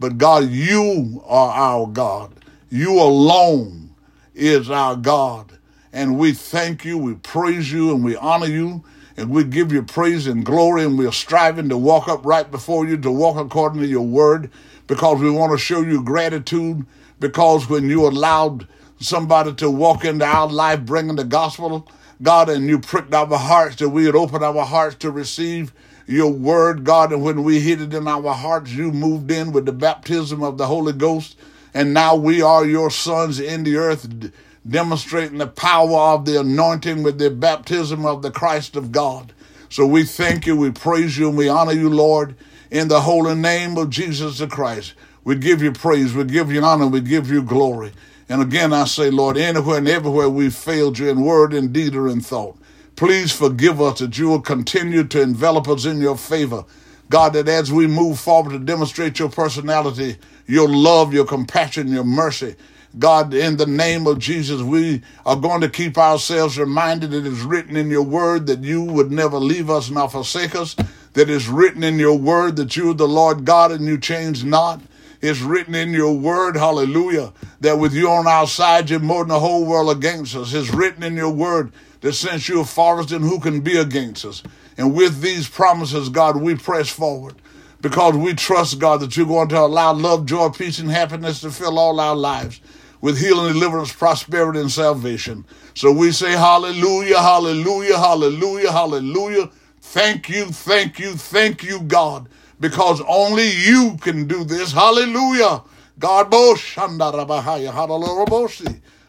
But 0.00 0.18
God, 0.18 0.48
you 0.48 1.22
are 1.26 1.52
our 1.52 1.86
God. 1.86 2.32
You 2.70 3.00
alone 3.00 3.94
is 4.34 4.70
our 4.70 4.96
God. 4.96 5.58
And 5.92 6.18
we 6.18 6.32
thank 6.32 6.84
you, 6.84 6.98
we 6.98 7.14
praise 7.14 7.72
you, 7.72 7.94
and 7.94 8.04
we 8.04 8.16
honor 8.16 8.46
you 8.46 8.84
and 9.16 9.30
we 9.30 9.44
give 9.44 9.72
you 9.72 9.82
praise 9.82 10.26
and 10.26 10.44
glory, 10.44 10.84
and 10.84 10.98
we 10.98 11.06
are 11.06 11.12
striving 11.12 11.68
to 11.68 11.76
walk 11.76 12.08
up 12.08 12.24
right 12.24 12.50
before 12.50 12.86
you, 12.86 12.96
to 12.96 13.10
walk 13.10 13.36
according 13.36 13.80
to 13.82 13.86
your 13.86 14.06
word, 14.06 14.50
because 14.86 15.20
we 15.20 15.30
want 15.30 15.52
to 15.52 15.58
show 15.58 15.80
you 15.82 16.02
gratitude. 16.02 16.86
Because 17.20 17.68
when 17.68 17.88
you 17.88 18.06
allowed 18.06 18.66
somebody 18.98 19.52
to 19.54 19.70
walk 19.70 20.04
into 20.04 20.24
our 20.24 20.48
life 20.48 20.80
bringing 20.80 21.16
the 21.16 21.24
gospel, 21.24 21.86
God, 22.22 22.48
and 22.48 22.66
you 22.66 22.78
pricked 22.78 23.14
our 23.14 23.36
hearts 23.36 23.76
that 23.76 23.90
we 23.90 24.06
would 24.06 24.16
open 24.16 24.42
our 24.42 24.64
hearts 24.64 24.96
to 24.96 25.10
receive 25.10 25.72
your 26.06 26.32
word, 26.32 26.84
God, 26.84 27.12
and 27.12 27.22
when 27.22 27.44
we 27.44 27.60
hid 27.60 27.80
it 27.80 27.94
in 27.94 28.08
our 28.08 28.34
hearts, 28.34 28.72
you 28.72 28.92
moved 28.92 29.30
in 29.30 29.52
with 29.52 29.66
the 29.66 29.72
baptism 29.72 30.42
of 30.42 30.58
the 30.58 30.66
Holy 30.66 30.92
Ghost, 30.92 31.36
and 31.74 31.94
now 31.94 32.16
we 32.16 32.42
are 32.42 32.64
your 32.64 32.90
sons 32.90 33.38
in 33.38 33.62
the 33.62 33.76
earth 33.76 34.32
demonstrating 34.68 35.38
the 35.38 35.48
power 35.48 36.14
of 36.14 36.24
the 36.26 36.40
anointing 36.40 37.02
with 37.02 37.18
the 37.18 37.30
baptism 37.30 38.06
of 38.06 38.22
the 38.22 38.30
Christ 38.30 38.76
of 38.76 38.92
God. 38.92 39.32
So 39.70 39.86
we 39.86 40.04
thank 40.04 40.46
you, 40.46 40.56
we 40.56 40.72
praise 40.72 41.18
you, 41.18 41.28
and 41.30 41.38
we 41.38 41.48
honor 41.48 41.72
you, 41.72 41.90
Lord, 41.90 42.36
in 42.70 42.88
the 42.88 43.02
holy 43.02 43.34
name 43.36 43.78
of 43.78 43.90
Jesus 43.90 44.38
the 44.38 44.48
Christ. 44.48 44.94
We 45.24 45.36
give 45.36 45.62
you 45.62 45.72
praise, 45.72 46.14
we 46.14 46.24
give 46.24 46.52
you 46.52 46.62
honor, 46.64 46.88
we 46.88 47.00
give 47.02 47.30
you 47.30 47.42
glory. 47.42 47.92
And 48.28 48.42
again, 48.42 48.72
I 48.72 48.84
say, 48.86 49.10
Lord, 49.10 49.36
anywhere 49.38 49.78
and 49.78 49.88
everywhere 49.88 50.30
we 50.30 50.50
failed 50.50 50.98
you 50.98 51.10
in 51.10 51.22
word, 51.22 51.54
in 51.54 51.72
deed, 51.72 51.94
or 51.96 52.08
in 52.08 52.20
thought, 52.22 52.58
Please 52.96 53.32
forgive 53.32 53.80
us 53.82 54.00
that 54.00 54.18
you 54.18 54.28
will 54.28 54.40
continue 54.42 55.04
to 55.04 55.20
envelop 55.22 55.68
us 55.68 55.84
in 55.86 56.00
your 56.00 56.16
favor. 56.16 56.64
God, 57.10 57.34
that 57.34 57.48
as 57.48 57.72
we 57.72 57.88
move 57.88 58.20
forward 58.20 58.52
to 58.52 58.60
demonstrate 58.60 59.18
your 59.18 59.30
personality, 59.30 60.18
your 60.46 60.68
love, 60.68 61.12
your 61.12 61.26
compassion, 61.26 61.88
your 61.88 62.04
mercy, 62.04 62.56
God, 62.98 63.32
in 63.32 63.56
the 63.56 63.66
name 63.66 64.06
of 64.06 64.18
Jesus, 64.18 64.60
we 64.60 65.00
are 65.24 65.36
going 65.36 65.62
to 65.62 65.70
keep 65.70 65.96
ourselves 65.96 66.58
reminded 66.58 67.14
it 67.14 67.26
is 67.26 67.40
written 67.40 67.74
in 67.74 67.90
your 67.90 68.02
word 68.02 68.46
that 68.46 68.62
you 68.62 68.82
would 68.82 69.10
never 69.10 69.38
leave 69.38 69.70
us 69.70 69.88
nor 69.88 70.10
forsake 70.10 70.54
us, 70.54 70.76
that 71.14 71.30
is 71.30 71.48
written 71.48 71.82
in 71.82 71.98
your 71.98 72.18
word 72.18 72.56
that 72.56 72.76
you 72.76 72.90
are 72.90 72.94
the 72.94 73.08
Lord 73.08 73.46
God 73.46 73.72
and 73.72 73.86
you 73.86 73.98
change 73.98 74.44
not. 74.44 74.82
It's 75.22 75.40
written 75.40 75.74
in 75.74 75.92
your 75.92 76.12
word, 76.12 76.56
hallelujah, 76.56 77.32
that 77.60 77.78
with 77.78 77.94
you 77.94 78.10
on 78.10 78.26
our 78.26 78.46
side, 78.46 78.90
you're 78.90 79.00
more 79.00 79.22
than 79.22 79.28
the 79.28 79.40
whole 79.40 79.64
world 79.64 79.96
against 79.96 80.36
us. 80.36 80.52
It's 80.52 80.74
written 80.74 81.02
in 81.02 81.16
your 81.16 81.32
word 81.32 81.72
that 82.02 82.12
since 82.12 82.48
you're 82.48 82.64
for 82.64 83.00
us, 83.00 83.06
then 83.06 83.22
who 83.22 83.40
can 83.40 83.60
be 83.60 83.78
against 83.78 84.24
us? 84.26 84.42
And 84.76 84.94
with 84.94 85.20
these 85.22 85.48
promises, 85.48 86.10
God, 86.10 86.36
we 86.36 86.56
press 86.56 86.90
forward 86.90 87.36
because 87.80 88.16
we 88.16 88.34
trust, 88.34 88.78
God, 88.78 89.00
that 89.00 89.16
you're 89.16 89.26
going 89.26 89.48
to 89.48 89.60
allow 89.60 89.92
love, 89.92 90.26
joy, 90.26 90.50
peace, 90.50 90.78
and 90.78 90.90
happiness 90.90 91.40
to 91.40 91.50
fill 91.50 91.78
all 91.78 91.98
our 91.98 92.16
lives 92.16 92.60
with 93.02 93.18
healing, 93.18 93.52
deliverance, 93.52 93.92
prosperity, 93.92 94.60
and 94.60 94.72
salvation. 94.72 95.44
So 95.74 95.92
we 95.92 96.12
say, 96.12 96.32
Hallelujah, 96.32 97.18
Hallelujah, 97.18 97.98
Hallelujah, 97.98 98.72
Hallelujah. 98.72 99.50
Thank 99.80 100.30
you, 100.30 100.46
thank 100.46 100.98
you, 100.98 101.14
thank 101.14 101.62
you, 101.62 101.82
God, 101.82 102.30
because 102.60 103.02
only 103.06 103.50
you 103.50 103.98
can 104.00 104.26
do 104.26 104.44
this. 104.44 104.72
Hallelujah. 104.72 105.64
God, 105.98 106.32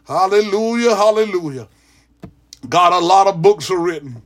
hallelujah, 0.06 0.96
hallelujah. 0.96 1.68
God, 2.68 2.94
a 2.94 3.00
lot 3.00 3.28
of 3.28 3.42
books 3.42 3.72
are 3.72 3.80
written. 3.80 4.22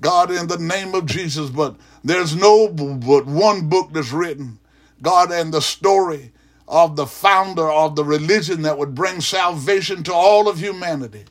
God, 0.00 0.30
in 0.30 0.46
the 0.48 0.58
name 0.58 0.94
of 0.94 1.06
Jesus, 1.06 1.48
but 1.48 1.76
there's 2.02 2.36
no 2.36 2.68
but 2.68 3.24
one 3.26 3.68
book 3.68 3.90
that's 3.92 4.12
written. 4.12 4.58
God, 5.00 5.30
and 5.30 5.54
the 5.54 5.62
story 5.62 6.32
of 6.66 6.96
the 6.96 7.06
founder 7.06 7.70
of 7.70 7.96
the 7.96 8.04
religion 8.04 8.62
that 8.62 8.78
would 8.78 8.94
bring 8.94 9.20
salvation 9.20 10.02
to 10.04 10.12
all 10.12 10.48
of 10.48 10.58
humanity. 10.58 11.24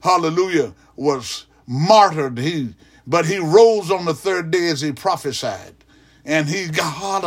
Hallelujah. 0.00 0.74
Was 0.96 1.46
martyred. 1.66 2.38
He 2.38 2.74
but 3.06 3.26
he 3.26 3.38
rose 3.38 3.90
on 3.90 4.04
the 4.04 4.14
third 4.14 4.50
day 4.50 4.68
as 4.68 4.80
he 4.80 4.92
prophesied. 4.92 5.74
And 6.24 6.48
he 6.48 6.68
got 6.68 7.22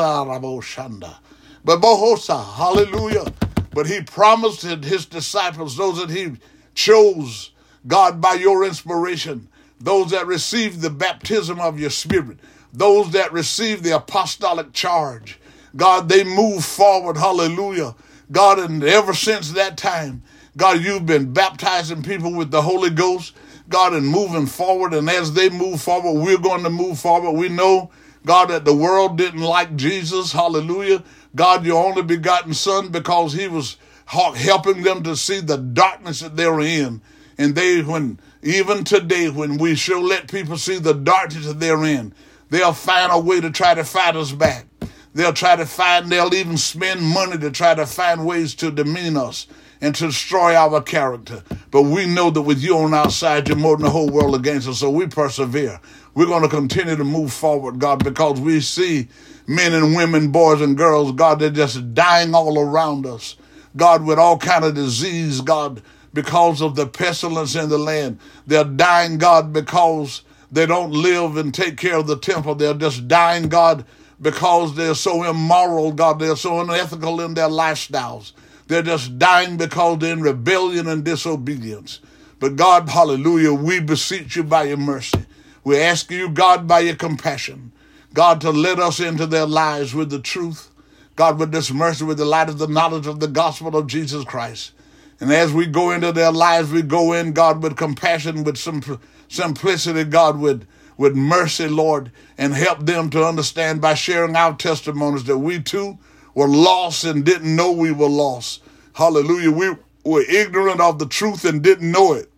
but 1.66 1.82
Bohosa, 1.82 2.56
hallelujah. 2.56 3.34
But 3.72 3.88
he 3.88 4.02
promised 4.02 4.62
his 4.62 5.06
disciples, 5.06 5.76
those 5.76 5.98
that 5.98 6.12
he 6.12 6.34
chose, 6.76 7.52
God, 7.88 8.22
by 8.22 8.36
your 8.36 8.64
inspiration, 8.64 9.50
those 9.80 10.12
that 10.12 10.28
received 10.28 10.82
the 10.82 10.90
baptism 10.90 11.60
of 11.60 11.80
your 11.80 11.90
spirit, 11.90 12.38
those 12.72 13.12
that 13.12 13.34
received 13.34 13.84
the 13.84 13.96
apostolic 13.98 14.72
charge, 14.72 15.40
God, 15.76 16.10
they 16.10 16.24
move 16.24 16.64
forward. 16.64 17.18
Hallelujah. 17.18 17.96
God, 18.32 18.60
and 18.60 18.84
ever 18.84 19.14
since 19.14 19.52
that 19.52 19.78
time, 19.78 20.24
God, 20.58 20.82
you've 20.82 21.06
been 21.06 21.34
baptizing 21.34 22.02
people 22.02 22.34
with 22.34 22.52
the 22.52 22.62
Holy 22.62 22.90
Ghost. 22.90 23.36
God, 23.68 23.94
and 23.94 24.08
moving 24.08 24.46
forward. 24.46 24.94
And 24.94 25.10
as 25.10 25.34
they 25.34 25.50
move 25.50 25.82
forward, 25.82 26.24
we're 26.24 26.38
going 26.38 26.64
to 26.64 26.70
move 26.70 27.00
forward. 27.00 27.32
We 27.32 27.50
know, 27.50 27.90
God, 28.24 28.52
that 28.52 28.64
the 28.64 28.76
world 28.76 29.18
didn't 29.18 29.42
like 29.42 29.76
Jesus. 29.76 30.32
Hallelujah. 30.32 31.04
God, 31.36 31.66
your 31.66 31.84
only 31.84 32.04
begotten 32.04 32.54
Son, 32.54 32.90
because 32.90 33.34
he 33.34 33.48
was 33.48 33.78
helping 34.06 34.84
them 34.84 35.02
to 35.04 35.16
see 35.16 35.40
the 35.40 35.58
darkness 35.58 36.20
that 36.20 36.38
they're 36.38 36.60
in. 36.62 37.02
And 37.40 37.56
they, 37.56 37.82
when 37.82 38.20
even 38.44 38.84
today, 38.84 39.30
when 39.30 39.58
we 39.58 39.74
shall 39.76 40.02
let 40.02 40.30
people 40.32 40.58
see 40.58 40.78
the 40.78 40.94
darkness 40.94 41.48
that 41.48 41.60
they're 41.60 41.84
in, 41.84 42.14
they'll 42.52 42.72
find 42.72 43.12
a 43.12 43.20
way 43.20 43.42
to 43.42 43.50
try 43.50 43.74
to 43.74 43.84
fight 43.84 44.16
us 44.16 44.32
back. 44.32 44.68
They'll 45.16 45.32
try 45.32 45.56
to 45.56 45.66
find, 45.66 46.12
they'll 46.12 46.36
even 46.36 46.58
spend 46.58 47.02
money 47.02 47.38
to 47.38 47.50
try 47.50 47.74
to 47.74 47.86
find 47.86 48.26
ways 48.26 48.54
to 48.56 48.70
demean 48.70 49.16
us 49.16 49.48
and 49.80 49.96
to 49.96 50.08
destroy 50.08 50.56
our 50.56 50.82
character. 50.82 51.42
But 51.72 51.84
we 51.84 52.06
know 52.06 52.30
that 52.32 52.42
with 52.42 52.62
you 52.62 52.78
on 52.78 52.94
our 52.94 53.10
side, 53.10 53.48
you're 53.48 53.56
more 53.56 53.78
than 53.78 53.86
the 53.86 53.92
whole 53.92 54.10
world 54.10 54.36
against 54.36 54.68
us. 54.68 54.80
So 54.80 54.90
we 54.90 55.08
persevere. 55.08 55.80
We're 56.16 56.26
going 56.26 56.44
to 56.44 56.50
continue 56.50 56.98
to 56.98 57.04
move 57.06 57.32
forward, 57.32 57.80
God, 57.80 58.04
because 58.04 58.42
we 58.42 58.60
see 58.60 59.08
men 59.48 59.74
and 59.74 59.96
women, 59.96 60.32
boys 60.32 60.60
and 60.60 60.78
girls, 60.78 61.14
God, 61.14 61.40
they're 61.40 61.50
just 61.50 61.94
dying 61.94 62.36
all 62.36 62.60
around 62.60 63.06
us. 63.06 63.38
God, 63.78 64.06
with 64.06 64.20
all 64.20 64.38
kind 64.38 64.66
of 64.66 64.76
disease, 64.76 65.40
God, 65.40 65.82
because 66.14 66.62
of 66.62 66.76
the 66.76 66.88
pestilence 66.88 67.56
in 67.56 67.70
the 67.70 67.78
land. 67.78 68.20
They're 68.46 68.66
dying, 68.66 69.18
God, 69.18 69.54
because 69.54 70.24
they 70.52 70.66
don't 70.66 70.92
live 70.92 71.38
and 71.38 71.54
take 71.54 71.78
care 71.78 71.96
of 71.96 72.08
the 72.08 72.18
temple. 72.18 72.56
They're 72.56 72.74
just 72.74 73.08
dying, 73.08 73.48
God, 73.48 73.86
because 74.22 74.76
they're 74.76 74.96
so 74.96 75.24
immoral, 75.24 75.92
God. 75.92 76.20
They're 76.20 76.36
so 76.36 76.60
unethical 76.62 77.22
in 77.22 77.34
their 77.34 77.50
lifestyles. 77.50 78.34
They're 78.68 78.82
just 78.82 79.20
dying 79.20 79.58
because 79.58 80.00
they're 80.00 80.14
in 80.14 80.22
rebellion 80.22 80.88
and 80.88 81.04
disobedience. 81.04 82.00
But 82.40 82.56
God, 82.56 82.90
hallelujah, 82.90 83.54
we 83.54 83.80
beseech 83.80 84.36
you 84.36 84.44
by 84.44 84.64
your 84.64 84.78
mercy. 84.78 85.26
We 85.64 85.80
ask 85.80 86.12
you, 86.12 86.30
God, 86.30 86.68
by 86.68 86.82
your 86.82 86.96
compassion, 86.96 87.72
God, 88.14 88.42
to 88.42 88.52
let 88.52 88.80
us 88.80 89.00
into 89.00 89.26
their 89.26 89.46
lives 89.46 89.94
with 89.94 90.10
the 90.10 90.20
truth. 90.20 90.70
God, 91.16 91.40
with 91.40 91.52
this 91.52 91.72
mercy, 91.72 92.04
with 92.04 92.18
the 92.18 92.26
light 92.26 92.50
of 92.50 92.58
the 92.58 92.68
knowledge 92.68 93.08
of 93.08 93.20
the 93.20 93.28
gospel 93.28 93.76
of 93.76 93.88
Jesus 93.88 94.26
Christ. 94.26 94.74
And 95.20 95.32
as 95.32 95.54
we 95.54 95.66
go 95.66 95.92
into 95.92 96.12
their 96.12 96.32
lives, 96.32 96.72
we 96.72 96.82
go 96.82 97.14
in, 97.14 97.32
God, 97.32 97.64
with 97.64 97.78
compassion, 97.78 98.44
with 98.44 98.58
some 98.58 99.00
simplicity, 99.30 100.04
God, 100.04 100.40
with 100.40 100.68
with 100.98 101.16
mercy, 101.16 101.68
Lord, 101.68 102.12
and 102.38 102.54
help 102.54 102.86
them 102.86 103.10
to 103.12 103.26
understand 103.26 103.82
by 103.82 103.94
sharing 103.94 104.36
our 104.36 104.56
testimonies 104.56 105.26
that 105.26 105.38
we 105.38 105.62
too 105.62 105.98
were 106.34 106.48
lost 106.48 107.04
and 107.04 107.26
didn't 107.26 107.56
know 107.56 107.72
we 107.72 107.92
were 107.92 108.10
lost. 108.10 108.62
Hallelujah. 108.94 109.52
We 109.52 109.76
were 110.04 110.24
ignorant 110.30 110.82
of 110.82 111.00
the 111.00 111.06
truth 111.06 111.46
and 111.46 111.62
didn't 111.62 111.92
know 111.92 112.14
it. 112.14 112.30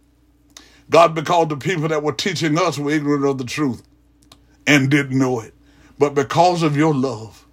God, 0.89 1.13
because 1.13 1.49
the 1.49 1.57
people 1.57 1.87
that 1.89 2.03
were 2.03 2.13
teaching 2.13 2.57
us 2.57 2.77
were 2.77 2.91
ignorant 2.91 3.25
of 3.25 3.37
the 3.37 3.43
truth 3.43 3.83
and 4.65 4.89
didn't 4.89 5.17
know 5.17 5.39
it. 5.41 5.53
But 5.99 6.13
because 6.13 6.63
of 6.63 6.77
your 6.77 6.93
love, 6.93 7.45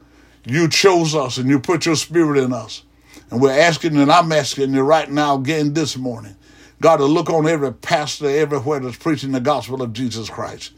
you 0.45 0.69
chose 0.69 1.15
us 1.15 1.39
and 1.39 1.49
you 1.49 1.59
put 1.59 1.87
your 1.87 1.97
spirit 1.97 2.39
in 2.39 2.53
us. 2.53 2.85
And 3.31 3.41
we're 3.41 3.59
asking, 3.59 3.97
and 3.97 4.13
I'm 4.13 4.31
asking 4.33 4.75
you 4.75 4.83
right 4.83 5.11
now 5.11 5.37
again 5.37 5.75
this 5.75 5.97
morning, 5.97 6.37
God, 6.81 6.99
to 6.99 7.07
look 7.07 7.31
on 7.31 7.49
every 7.49 7.73
pastor 7.73 8.29
everywhere 8.29 8.81
that's 8.81 8.97
preaching 8.97 9.33
the 9.33 9.41
gospel 9.41 9.83
of 9.83 9.93
Jesus 9.93 10.29
Christ. 10.29 10.73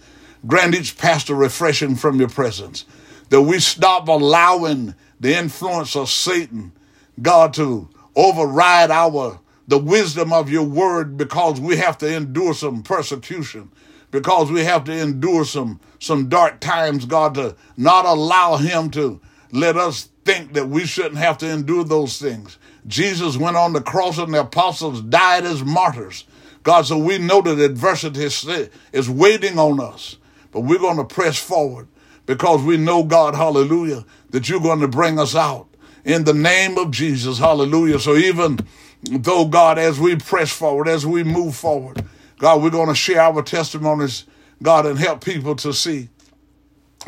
Grant 0.47 0.75
each 0.75 0.97
pastor 0.97 1.35
refreshing 1.35 1.97
from 1.97 2.19
your 2.19 2.29
presence. 2.29 2.85
That 3.31 3.43
we 3.43 3.59
stop 3.59 4.09
allowing 4.09 4.95
the 5.19 5.37
influence 5.37 5.97
of 5.97 6.09
Satan, 6.09 6.73
God, 7.21 7.55
to 7.55 7.88
override 8.15 8.91
our 8.91 9.41
the 9.69 9.79
wisdom 9.79 10.33
of 10.33 10.49
your 10.49 10.62
word 10.62 11.17
because 11.17 11.61
we 11.61 11.76
have 11.76 11.99
to 11.99 12.15
endure 12.15 12.55
some 12.55 12.83
persecution, 12.83 13.71
because 14.11 14.50
we 14.50 14.65
have 14.65 14.85
to 14.85 14.93
endure 14.93 15.45
some 15.45 15.81
some 15.99 16.29
dark 16.29 16.61
times, 16.61 17.05
God, 17.05 17.35
to 17.35 17.57
not 17.76 18.05
allow 18.05 18.57
him 18.57 18.91
to 18.91 19.21
let 19.50 19.76
us 19.76 20.09
think 20.25 20.53
that 20.53 20.69
we 20.69 20.85
shouldn't 20.87 21.17
have 21.17 21.38
to 21.38 21.49
endure 21.49 21.85
those 21.85 22.19
things. 22.19 22.59
Jesus 22.87 23.37
went 23.37 23.57
on 23.57 23.73
the 23.73 23.81
cross 23.81 24.19
and 24.19 24.33
the 24.35 24.41
apostles 24.41 25.00
died 25.03 25.45
as 25.45 25.65
martyrs. 25.65 26.25
God, 26.62 26.87
so 26.87 26.99
we 26.99 27.19
know 27.19 27.41
that 27.41 27.59
adversity 27.59 28.25
is, 28.25 28.45
is 28.93 29.09
waiting 29.09 29.59
on 29.59 29.81
us. 29.81 30.17
But 30.57 30.63
we're 30.63 30.79
going 30.79 30.97
to 30.97 31.05
press 31.05 31.37
forward 31.39 31.87
because 32.25 32.63
we 32.63 32.79
know, 32.79 33.03
God, 33.05 33.35
hallelujah, 33.35 34.07
that 34.31 34.49
you're 34.49 34.59
going 34.59 34.81
to 34.81 34.89
bring 34.89 35.19
us 35.19 35.35
out 35.37 35.69
in 36.03 36.25
the 36.25 36.33
name 36.33 36.79
of 36.79 36.93
Jesus, 36.93 37.39
hallelujah. 37.39 37.99
So 37.99 38.17
even 38.17 38.61
though, 39.03 39.45
God, 39.45 39.79
as 39.79 40.01
we 40.01 40.17
press 40.17 40.51
forward, 40.51 40.89
as 40.89 41.05
we 41.05 41.25
move 41.25 41.55
forward, 41.55 42.03
God, 42.39 42.63
we're 42.63 42.71
going 42.71 42.89
to 42.89 42.95
share 42.95 43.21
our 43.21 43.43
testimonies, 43.43 44.25
God, 44.63 44.87
and 44.87 44.99
help 44.99 45.23
people 45.23 45.57
to 45.57 45.75
see 45.75 46.09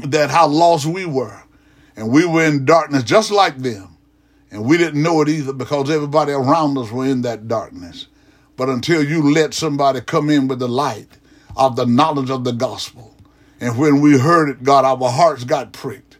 that 0.00 0.28
how 0.28 0.46
lost 0.46 0.84
we 0.84 1.06
were. 1.06 1.42
And 1.96 2.10
we 2.12 2.26
were 2.26 2.44
in 2.44 2.66
darkness 2.66 3.02
just 3.02 3.30
like 3.30 3.56
them. 3.56 3.96
And 4.50 4.66
we 4.66 4.76
didn't 4.76 5.02
know 5.02 5.22
it 5.22 5.30
either 5.30 5.54
because 5.54 5.88
everybody 5.88 6.32
around 6.32 6.76
us 6.76 6.90
were 6.90 7.06
in 7.06 7.22
that 7.22 7.48
darkness. 7.48 8.08
But 8.58 8.68
until 8.68 9.02
you 9.02 9.32
let 9.32 9.54
somebody 9.54 10.02
come 10.02 10.28
in 10.28 10.48
with 10.48 10.58
the 10.58 10.68
light 10.68 11.08
of 11.56 11.76
the 11.76 11.86
knowledge 11.86 12.28
of 12.28 12.44
the 12.44 12.52
gospel, 12.52 13.14
and 13.60 13.76
when 13.76 14.00
we 14.00 14.18
heard 14.18 14.48
it, 14.48 14.62
God, 14.62 14.84
our 14.84 15.10
hearts 15.10 15.44
got 15.44 15.72
pricked. 15.72 16.18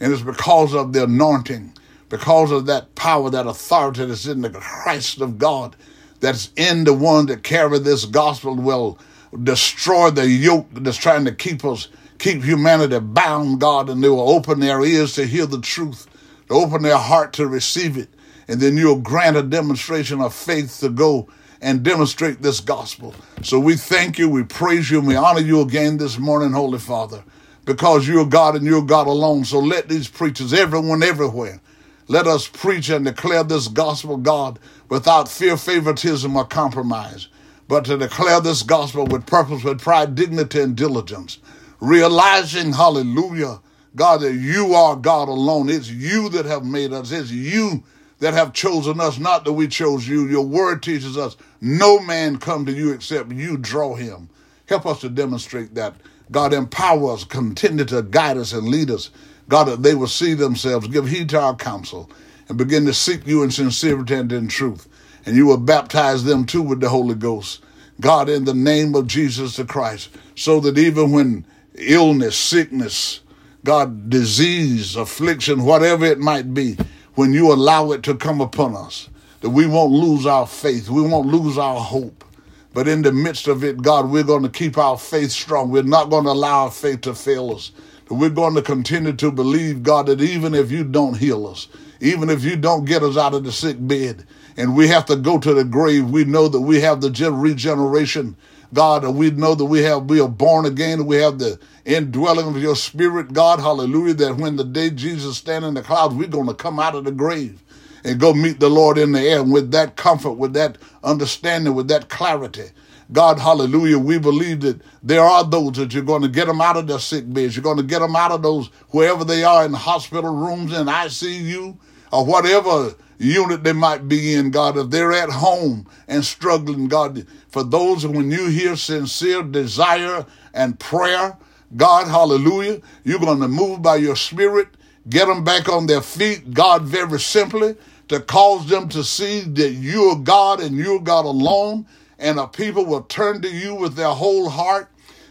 And 0.00 0.12
it's 0.12 0.22
because 0.22 0.74
of 0.74 0.92
the 0.92 1.04
anointing, 1.04 1.74
because 2.08 2.50
of 2.50 2.66
that 2.66 2.94
power, 2.94 3.30
that 3.30 3.46
authority 3.46 4.04
that's 4.06 4.26
in 4.26 4.40
the 4.40 4.50
Christ 4.50 5.20
of 5.20 5.38
God, 5.38 5.76
that's 6.20 6.50
in 6.56 6.84
the 6.84 6.94
one 6.94 7.26
that 7.26 7.42
carry 7.42 7.78
this 7.78 8.04
gospel 8.04 8.54
will 8.56 8.98
destroy 9.42 10.10
the 10.10 10.26
yoke 10.28 10.66
that's 10.72 10.96
trying 10.96 11.24
to 11.26 11.34
keep 11.34 11.64
us, 11.64 11.88
keep 12.18 12.42
humanity 12.42 12.98
bound, 13.00 13.60
God, 13.60 13.90
and 13.90 14.02
they 14.02 14.08
will 14.08 14.30
open 14.30 14.60
their 14.60 14.82
ears 14.84 15.14
to 15.14 15.26
hear 15.26 15.46
the 15.46 15.60
truth, 15.60 16.06
to 16.48 16.54
open 16.54 16.82
their 16.82 16.96
heart 16.96 17.32
to 17.34 17.46
receive 17.46 17.98
it. 17.98 18.08
And 18.46 18.60
then 18.60 18.78
you'll 18.78 19.00
grant 19.00 19.36
a 19.36 19.42
demonstration 19.42 20.20
of 20.22 20.34
faith 20.34 20.80
to 20.80 20.88
go 20.88 21.28
and 21.60 21.82
demonstrate 21.82 22.42
this 22.42 22.60
gospel. 22.60 23.14
So 23.42 23.58
we 23.58 23.76
thank 23.76 24.18
you, 24.18 24.28
we 24.28 24.44
praise 24.44 24.90
you, 24.90 24.98
and 24.98 25.08
we 25.08 25.16
honor 25.16 25.40
you 25.40 25.60
again 25.60 25.96
this 25.96 26.18
morning, 26.18 26.52
Holy 26.52 26.78
Father, 26.78 27.24
because 27.64 28.06
you're 28.06 28.26
God 28.26 28.56
and 28.56 28.64
you're 28.64 28.82
God 28.82 29.06
alone. 29.06 29.44
So 29.44 29.58
let 29.58 29.88
these 29.88 30.08
preachers, 30.08 30.52
everyone 30.52 31.02
everywhere, 31.02 31.60
let 32.06 32.26
us 32.26 32.48
preach 32.48 32.88
and 32.88 33.04
declare 33.04 33.44
this 33.44 33.68
gospel, 33.68 34.16
God, 34.16 34.58
without 34.88 35.28
fear, 35.28 35.56
favoritism, 35.56 36.36
or 36.36 36.44
compromise, 36.46 37.28
but 37.66 37.84
to 37.86 37.98
declare 37.98 38.40
this 38.40 38.62
gospel 38.62 39.06
with 39.06 39.26
purpose, 39.26 39.64
with 39.64 39.80
pride, 39.80 40.14
dignity, 40.14 40.60
and 40.60 40.76
diligence, 40.76 41.38
realizing, 41.80 42.72
hallelujah, 42.72 43.60
God, 43.94 44.20
that 44.22 44.34
you 44.34 44.74
are 44.74 44.96
God 44.96 45.28
alone. 45.28 45.68
It's 45.68 45.90
you 45.90 46.28
that 46.30 46.46
have 46.46 46.64
made 46.64 46.92
us. 46.92 47.10
It's 47.10 47.30
you 47.30 47.82
that 48.20 48.34
have 48.34 48.52
chosen 48.52 49.00
us, 49.00 49.18
not 49.18 49.44
that 49.44 49.52
we 49.52 49.68
chose 49.68 50.08
you. 50.08 50.26
Your 50.26 50.44
word 50.44 50.82
teaches 50.82 51.16
us 51.16 51.36
no 51.60 52.00
man 52.00 52.38
come 52.38 52.66
to 52.66 52.72
you 52.72 52.92
except 52.92 53.32
you 53.32 53.56
draw 53.56 53.94
him. 53.94 54.28
Help 54.66 54.86
us 54.86 55.00
to 55.00 55.08
demonstrate 55.08 55.74
that. 55.74 55.94
God, 56.30 56.52
empower 56.52 57.12
us, 57.12 57.24
continue 57.24 57.84
to 57.86 58.02
guide 58.02 58.36
us 58.36 58.52
and 58.52 58.68
lead 58.68 58.90
us. 58.90 59.10
God, 59.48 59.64
that 59.64 59.82
they 59.82 59.94
will 59.94 60.08
see 60.08 60.34
themselves, 60.34 60.88
give 60.88 61.08
heed 61.08 61.30
to 61.30 61.40
our 61.40 61.56
counsel, 61.56 62.10
and 62.48 62.58
begin 62.58 62.84
to 62.86 62.92
seek 62.94 63.26
you 63.26 63.42
in 63.42 63.50
sincerity 63.50 64.14
and 64.14 64.30
in 64.30 64.48
truth. 64.48 64.86
And 65.24 65.36
you 65.36 65.46
will 65.46 65.58
baptize 65.58 66.24
them 66.24 66.44
too 66.44 66.62
with 66.62 66.80
the 66.80 66.88
Holy 66.88 67.14
Ghost. 67.14 67.62
God, 68.00 68.28
in 68.28 68.44
the 68.44 68.54
name 68.54 68.94
of 68.94 69.06
Jesus 69.06 69.56
the 69.56 69.64
Christ, 69.64 70.10
so 70.36 70.60
that 70.60 70.78
even 70.78 71.12
when 71.12 71.46
illness, 71.74 72.36
sickness, 72.36 73.20
God, 73.64 74.08
disease, 74.08 74.96
affliction, 74.96 75.64
whatever 75.64 76.04
it 76.04 76.18
might 76.18 76.54
be, 76.54 76.76
when 77.18 77.32
you 77.32 77.52
allow 77.52 77.90
it 77.90 78.04
to 78.04 78.14
come 78.14 78.40
upon 78.40 78.76
us, 78.76 79.08
that 79.40 79.50
we 79.50 79.66
won't 79.66 79.90
lose 79.92 80.24
our 80.24 80.46
faith, 80.46 80.88
we 80.88 81.02
won't 81.02 81.26
lose 81.26 81.58
our 81.58 81.80
hope. 81.80 82.24
But 82.72 82.86
in 82.86 83.02
the 83.02 83.12
midst 83.12 83.48
of 83.48 83.64
it, 83.64 83.82
God, 83.82 84.08
we're 84.08 84.22
going 84.22 84.44
to 84.44 84.48
keep 84.48 84.78
our 84.78 84.96
faith 84.96 85.32
strong. 85.32 85.72
We're 85.72 85.82
not 85.82 86.10
going 86.10 86.26
to 86.26 86.30
allow 86.30 86.66
our 86.66 86.70
faith 86.70 87.00
to 87.02 87.14
fail 87.16 87.50
us. 87.50 87.72
We're 88.08 88.30
going 88.30 88.54
to 88.54 88.62
continue 88.62 89.14
to 89.14 89.32
believe, 89.32 89.82
God, 89.82 90.06
that 90.06 90.20
even 90.20 90.54
if 90.54 90.70
you 90.70 90.84
don't 90.84 91.18
heal 91.18 91.48
us, 91.48 91.66
even 92.00 92.30
if 92.30 92.44
you 92.44 92.56
don't 92.56 92.84
get 92.84 93.02
us 93.02 93.16
out 93.16 93.34
of 93.34 93.42
the 93.42 93.52
sick 93.52 93.78
bed, 93.80 94.24
and 94.56 94.76
we 94.76 94.86
have 94.86 95.06
to 95.06 95.16
go 95.16 95.40
to 95.40 95.54
the 95.54 95.64
grave, 95.64 96.08
we 96.10 96.24
know 96.24 96.46
that 96.48 96.60
we 96.60 96.80
have 96.82 97.00
the 97.00 97.10
regeneration 97.32 98.36
God, 98.74 99.04
and 99.04 99.16
we 99.16 99.30
know 99.30 99.54
that 99.54 99.64
we 99.64 99.82
have 99.82 100.04
we 100.04 100.20
are 100.20 100.28
born 100.28 100.66
again, 100.66 101.06
we 101.06 101.16
have 101.16 101.38
the 101.38 101.58
indwelling 101.84 102.48
of 102.48 102.60
your 102.60 102.76
spirit, 102.76 103.32
God, 103.32 103.60
hallelujah, 103.60 104.14
that 104.14 104.36
when 104.36 104.56
the 104.56 104.64
day 104.64 104.90
Jesus 104.90 105.38
stand 105.38 105.64
in 105.64 105.74
the 105.74 105.82
clouds, 105.82 106.14
we're 106.14 106.28
going 106.28 106.48
to 106.48 106.54
come 106.54 106.78
out 106.78 106.94
of 106.94 107.04
the 107.04 107.12
grave 107.12 107.62
and 108.04 108.20
go 108.20 108.32
meet 108.34 108.60
the 108.60 108.68
Lord 108.68 108.98
in 108.98 109.12
the 109.12 109.20
air. 109.20 109.40
And 109.40 109.52
with 109.52 109.70
that 109.72 109.96
comfort, 109.96 110.32
with 110.32 110.52
that 110.54 110.78
understanding, 111.02 111.74
with 111.74 111.88
that 111.88 112.08
clarity, 112.08 112.66
God, 113.10 113.38
hallelujah, 113.38 113.98
we 113.98 114.18
believe 114.18 114.60
that 114.60 114.82
there 115.02 115.22
are 115.22 115.42
those 115.44 115.72
that 115.72 115.94
you're 115.94 116.02
going 116.02 116.22
to 116.22 116.28
get 116.28 116.46
them 116.46 116.60
out 116.60 116.76
of 116.76 116.86
their 116.86 116.98
sick 116.98 117.32
beds. 117.32 117.56
You're 117.56 117.62
going 117.62 117.78
to 117.78 117.82
get 117.82 118.00
them 118.00 118.14
out 118.14 118.32
of 118.32 118.42
those, 118.42 118.68
wherever 118.90 119.24
they 119.24 119.44
are 119.44 119.64
in 119.64 119.72
hospital 119.72 120.34
rooms, 120.34 120.74
in 120.74 120.86
ICU, 120.86 121.76
or 122.12 122.26
whatever 122.26 122.94
unit 123.18 123.64
they 123.64 123.72
might 123.72 124.08
be 124.08 124.34
in, 124.34 124.50
God, 124.50 124.76
if 124.76 124.90
they're 124.90 125.12
at 125.12 125.30
home 125.30 125.86
and 126.06 126.24
struggling, 126.24 126.88
God, 126.88 127.26
for 127.48 127.64
those 127.64 128.06
when 128.06 128.30
you 128.30 128.46
hear 128.46 128.76
sincere 128.76 129.42
desire 129.42 130.24
and 130.54 130.78
prayer, 130.78 131.36
God, 131.76 132.08
hallelujah, 132.08 132.80
you're 133.04 133.18
going 133.18 133.40
to 133.40 133.48
move 133.48 133.82
by 133.82 133.96
your 133.96 134.16
spirit, 134.16 134.68
get 135.08 135.26
them 135.26 135.44
back 135.44 135.68
on 135.68 135.86
their 135.86 136.02
feet, 136.02 136.54
God, 136.54 136.82
very 136.82 137.20
simply, 137.20 137.76
to 138.08 138.20
cause 138.20 138.66
them 138.68 138.88
to 138.88 139.04
see 139.04 139.40
that 139.40 139.70
you're 139.72 140.16
God 140.16 140.60
and 140.60 140.76
you're 140.76 141.00
God 141.00 141.26
alone, 141.26 141.86
and 142.18 142.38
a 142.38 142.46
people 142.46 142.86
will 142.86 143.02
turn 143.02 143.42
to 143.42 143.50
you 143.50 143.74
with 143.74 143.94
their 143.94 144.08
whole 144.08 144.48
heart 144.48 144.88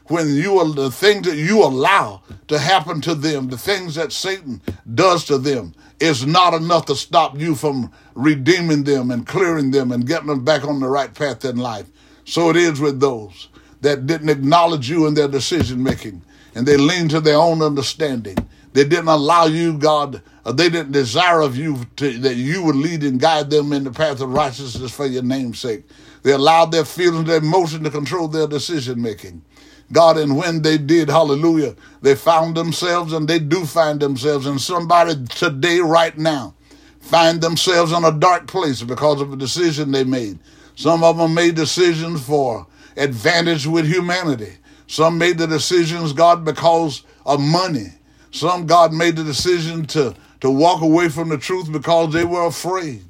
when 0.07 0.33
you 0.35 0.59
are 0.59 0.73
the 0.73 0.91
things 0.91 1.27
that 1.27 1.35
you 1.35 1.63
allow 1.63 2.21
to 2.47 2.57
happen 2.57 3.01
to 3.01 3.15
them, 3.15 3.49
the 3.49 3.57
things 3.57 3.95
that 3.95 4.11
Satan 4.11 4.61
does 4.95 5.25
to 5.25 5.37
them, 5.37 5.73
is 5.99 6.25
not 6.25 6.53
enough 6.53 6.85
to 6.85 6.95
stop 6.95 7.37
you 7.37 7.55
from 7.55 7.91
redeeming 8.13 8.83
them 8.83 9.11
and 9.11 9.25
clearing 9.25 9.71
them 9.71 9.91
and 9.91 10.05
getting 10.05 10.27
them 10.27 10.43
back 10.43 10.63
on 10.63 10.79
the 10.79 10.87
right 10.87 11.13
path 11.13 11.43
in 11.45 11.57
life. 11.57 11.87
So 12.25 12.49
it 12.49 12.55
is 12.55 12.79
with 12.79 12.99
those 12.99 13.49
that 13.81 14.05
didn't 14.05 14.29
acknowledge 14.29 14.89
you 14.89 15.07
in 15.07 15.13
their 15.13 15.27
decision 15.27 15.81
making 15.81 16.21
and 16.55 16.67
they 16.67 16.77
leaned 16.77 17.11
to 17.11 17.21
their 17.21 17.37
own 17.37 17.61
understanding. 17.61 18.37
They 18.73 18.83
didn't 18.83 19.07
allow 19.07 19.45
you, 19.45 19.77
God, 19.77 20.21
they 20.45 20.69
didn't 20.69 20.91
desire 20.91 21.41
of 21.41 21.57
you 21.57 21.85
to, 21.97 22.17
that 22.19 22.35
you 22.35 22.63
would 22.63 22.75
lead 22.75 23.03
and 23.03 23.19
guide 23.19 23.49
them 23.49 23.73
in 23.73 23.83
the 23.83 23.91
path 23.91 24.21
of 24.21 24.33
righteousness 24.33 24.91
for 24.91 25.05
your 25.05 25.23
name's 25.23 25.59
sake. 25.59 25.83
They 26.23 26.31
allowed 26.31 26.71
their 26.71 26.85
feelings, 26.85 27.27
their 27.27 27.37
emotion 27.37 27.83
to 27.83 27.89
control 27.89 28.27
their 28.27 28.47
decision 28.47 29.01
making. 29.01 29.43
God, 29.91 30.17
and 30.17 30.35
when 30.35 30.61
they 30.61 30.77
did, 30.77 31.09
hallelujah, 31.09 31.75
they 32.01 32.15
found 32.15 32.55
themselves 32.55 33.13
and 33.13 33.27
they 33.27 33.39
do 33.39 33.65
find 33.65 33.99
themselves 33.99 34.45
in 34.45 34.59
somebody 34.59 35.15
today, 35.27 35.79
right 35.79 36.17
now, 36.17 36.55
find 36.99 37.41
themselves 37.41 37.91
in 37.91 38.03
a 38.03 38.11
dark 38.11 38.47
place 38.47 38.81
because 38.83 39.21
of 39.21 39.31
a 39.31 39.37
decision 39.37 39.91
they 39.91 40.03
made. 40.03 40.39
Some 40.75 41.03
of 41.03 41.17
them 41.17 41.33
made 41.33 41.55
decisions 41.55 42.21
for 42.25 42.67
advantage 42.97 43.65
with 43.65 43.87
humanity. 43.87 44.57
Some 44.87 45.17
made 45.17 45.37
the 45.37 45.47
decisions, 45.47 46.13
God, 46.13 46.45
because 46.45 47.03
of 47.25 47.39
money. 47.39 47.93
Some, 48.31 48.67
God, 48.67 48.93
made 48.93 49.15
the 49.15 49.23
decision 49.23 49.85
to, 49.87 50.15
to 50.41 50.51
walk 50.51 50.81
away 50.81 51.09
from 51.09 51.29
the 51.29 51.37
truth 51.37 51.71
because 51.71 52.13
they 52.13 52.23
were 52.25 52.45
afraid. 52.45 53.03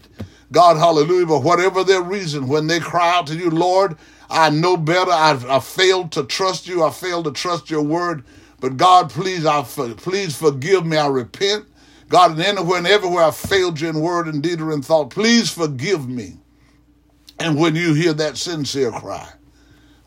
God, 0.52 0.78
hallelujah. 0.78 1.26
But 1.26 1.44
whatever 1.44 1.84
their 1.84 2.02
reason, 2.02 2.48
when 2.48 2.68
they 2.68 2.80
cry 2.80 3.10
out 3.16 3.28
to 3.28 3.36
you, 3.36 3.50
Lord, 3.50 3.98
I 4.30 4.50
know 4.50 4.78
better. 4.78 5.12
I've, 5.12 5.46
I 5.46 5.60
failed 5.60 6.12
to 6.14 6.24
trust 6.24 6.68
you. 6.68 6.84
I 6.84 6.92
failed 6.92 7.26
to 7.26 7.32
trust 7.32 7.70
your 7.70 7.84
word. 7.84 8.24
But 8.60 8.78
God, 8.78 9.10
please, 9.10 9.46
I 9.46 9.62
please 9.64 10.36
forgive 10.36 10.86
me. 10.86 10.98
I 10.98 11.08
repent. 11.08 11.66
God, 12.10 12.32
and 12.32 12.42
anywhere 12.42 12.78
and 12.78 12.88
everywhere 12.88 13.26
I 13.26 13.32
failed 13.32 13.80
you 13.80 13.90
in 13.90 14.00
word 14.00 14.28
and 14.28 14.42
deed 14.42 14.62
or 14.62 14.72
in 14.72 14.82
thought, 14.82 15.10
please 15.10 15.52
forgive 15.52 16.08
me. 16.08 16.38
And 17.40 17.60
when 17.60 17.76
you 17.76 17.94
hear 17.94 18.14
that 18.14 18.38
sincere 18.38 18.92
cry, 18.92 19.30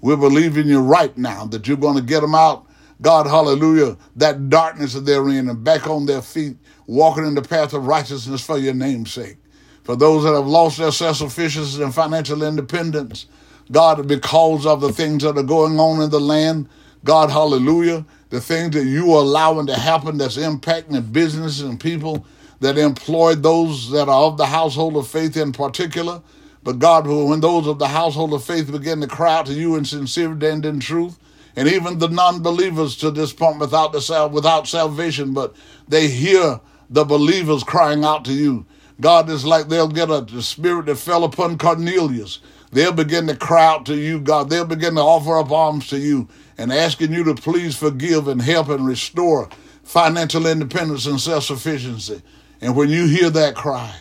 we're 0.00 0.16
believing 0.16 0.66
you 0.66 0.80
right 0.80 1.16
now 1.16 1.44
that 1.46 1.68
you're 1.68 1.76
going 1.76 1.96
to 1.96 2.02
get 2.02 2.20
them 2.20 2.34
out. 2.34 2.66
God, 3.02 3.26
hallelujah, 3.26 3.96
that 4.16 4.48
darkness 4.50 4.94
that 4.94 5.00
they're 5.00 5.28
in 5.28 5.48
and 5.48 5.62
back 5.64 5.86
on 5.86 6.06
their 6.06 6.22
feet, 6.22 6.56
walking 6.86 7.26
in 7.26 7.34
the 7.34 7.42
path 7.42 7.72
of 7.72 7.86
righteousness 7.86 8.44
for 8.44 8.58
your 8.58 8.74
name's 8.74 9.12
sake. 9.12 9.36
For 9.84 9.96
those 9.96 10.24
that 10.24 10.34
have 10.34 10.46
lost 10.46 10.78
their 10.78 10.92
self-sufficiency 10.92 11.82
and 11.82 11.94
financial 11.94 12.42
independence, 12.42 13.26
God, 13.70 14.06
because 14.08 14.66
of 14.66 14.80
the 14.80 14.92
things 14.92 15.22
that 15.22 15.38
are 15.38 15.42
going 15.42 15.78
on 15.78 16.02
in 16.02 16.10
the 16.10 16.20
land, 16.20 16.68
God, 17.04 17.30
hallelujah, 17.30 18.04
the 18.30 18.40
things 18.40 18.74
that 18.74 18.84
you 18.84 19.12
are 19.12 19.22
allowing 19.22 19.66
to 19.66 19.76
happen 19.76 20.18
that's 20.18 20.36
impacting 20.36 21.12
businesses 21.12 21.62
and 21.62 21.78
people 21.78 22.26
that 22.60 22.76
employ 22.76 23.34
those 23.34 23.90
that 23.90 24.08
are 24.08 24.24
of 24.24 24.36
the 24.36 24.46
household 24.46 24.96
of 24.96 25.08
faith 25.08 25.36
in 25.36 25.52
particular. 25.52 26.20
But 26.62 26.78
God, 26.78 27.06
when 27.06 27.40
those 27.40 27.66
of 27.66 27.78
the 27.78 27.88
household 27.88 28.34
of 28.34 28.44
faith 28.44 28.70
begin 28.70 29.00
to 29.00 29.06
cry 29.06 29.34
out 29.34 29.46
to 29.46 29.54
you 29.54 29.76
in 29.76 29.84
sincerity 29.84 30.46
and 30.46 30.64
in 30.64 30.80
truth, 30.80 31.18
and 31.56 31.66
even 31.66 31.98
the 31.98 32.08
non-believers 32.08 32.96
to 32.96 33.10
this 33.10 33.32
point 33.32 33.58
without 33.58 33.92
the 33.92 34.30
without 34.32 34.68
salvation, 34.68 35.32
but 35.32 35.54
they 35.88 36.08
hear 36.08 36.60
the 36.90 37.04
believers 37.04 37.64
crying 37.64 38.04
out 38.04 38.24
to 38.26 38.32
you. 38.32 38.66
God 39.00 39.30
is 39.30 39.44
like 39.44 39.68
they'll 39.68 39.88
get 39.88 40.10
a 40.10 40.20
the 40.20 40.42
spirit 40.42 40.86
that 40.86 40.96
fell 40.96 41.24
upon 41.24 41.56
Cornelius 41.56 42.40
They'll 42.72 42.92
begin 42.92 43.26
to 43.26 43.36
cry 43.36 43.66
out 43.66 43.86
to 43.86 43.96
you, 43.96 44.20
God. 44.20 44.48
They'll 44.48 44.64
begin 44.64 44.94
to 44.94 45.00
offer 45.00 45.38
up 45.38 45.50
arms 45.50 45.88
to 45.88 45.98
you 45.98 46.28
and 46.56 46.72
asking 46.72 47.12
you 47.12 47.24
to 47.24 47.34
please 47.34 47.76
forgive 47.76 48.28
and 48.28 48.40
help 48.40 48.68
and 48.68 48.86
restore 48.86 49.48
financial 49.82 50.46
independence 50.46 51.06
and 51.06 51.20
self 51.20 51.44
sufficiency. 51.44 52.22
And 52.60 52.76
when 52.76 52.88
you 52.88 53.06
hear 53.06 53.30
that 53.30 53.56
cry, 53.56 53.94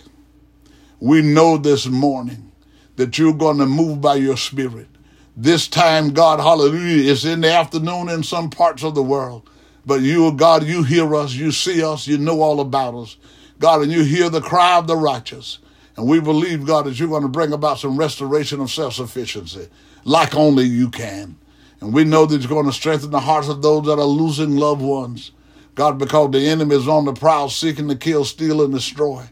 we 0.99 1.21
know 1.21 1.57
this 1.57 1.87
morning 1.87 2.51
that 2.97 3.17
you're 3.17 3.33
going 3.33 3.57
to 3.57 3.65
move 3.65 4.01
by 4.01 4.15
your 4.15 4.37
spirit. 4.37 4.87
This 5.35 5.67
time, 5.67 6.11
God, 6.11 6.39
hallelujah, 6.39 7.09
is 7.09 7.23
in 7.23 7.41
the 7.41 7.51
afternoon 7.51 8.09
in 8.09 8.23
some 8.23 8.49
parts 8.49 8.83
of 8.83 8.93
the 8.93 9.01
world. 9.01 9.49
But 9.85 10.01
you, 10.01 10.33
God, 10.33 10.63
you 10.63 10.83
hear 10.83 11.15
us, 11.15 11.33
you 11.33 11.51
see 11.51 11.81
us, 11.81 12.05
you 12.07 12.17
know 12.17 12.41
all 12.41 12.59
about 12.59 12.93
us. 12.95 13.15
God, 13.57 13.81
and 13.81 13.91
you 13.91 14.03
hear 14.03 14.29
the 14.29 14.41
cry 14.41 14.77
of 14.77 14.87
the 14.87 14.97
righteous. 14.97 15.59
And 15.99 16.07
we 16.07 16.21
believe, 16.21 16.65
God, 16.65 16.85
that 16.85 16.97
you're 16.97 17.09
going 17.09 17.23
to 17.23 17.27
bring 17.27 17.51
about 17.51 17.77
some 17.77 17.97
restoration 17.97 18.61
of 18.61 18.71
self 18.71 18.93
sufficiency 18.93 19.67
like 20.05 20.33
only 20.33 20.63
you 20.63 20.89
can. 20.89 21.35
And 21.81 21.93
we 21.93 22.05
know 22.05 22.25
that 22.25 22.39
you're 22.39 22.47
going 22.47 22.67
to 22.67 22.71
strengthen 22.71 23.11
the 23.11 23.19
hearts 23.19 23.49
of 23.49 23.61
those 23.61 23.85
that 23.85 23.99
are 23.99 24.05
losing 24.05 24.55
loved 24.55 24.81
ones. 24.81 25.31
God, 25.75 25.99
because 25.99 26.31
the 26.31 26.47
enemy 26.47 26.77
is 26.77 26.87
on 26.87 27.03
the 27.03 27.11
prowl 27.11 27.49
seeking 27.49 27.89
to 27.89 27.97
kill, 27.97 28.23
steal, 28.23 28.63
and 28.63 28.73
destroy. 28.73 29.25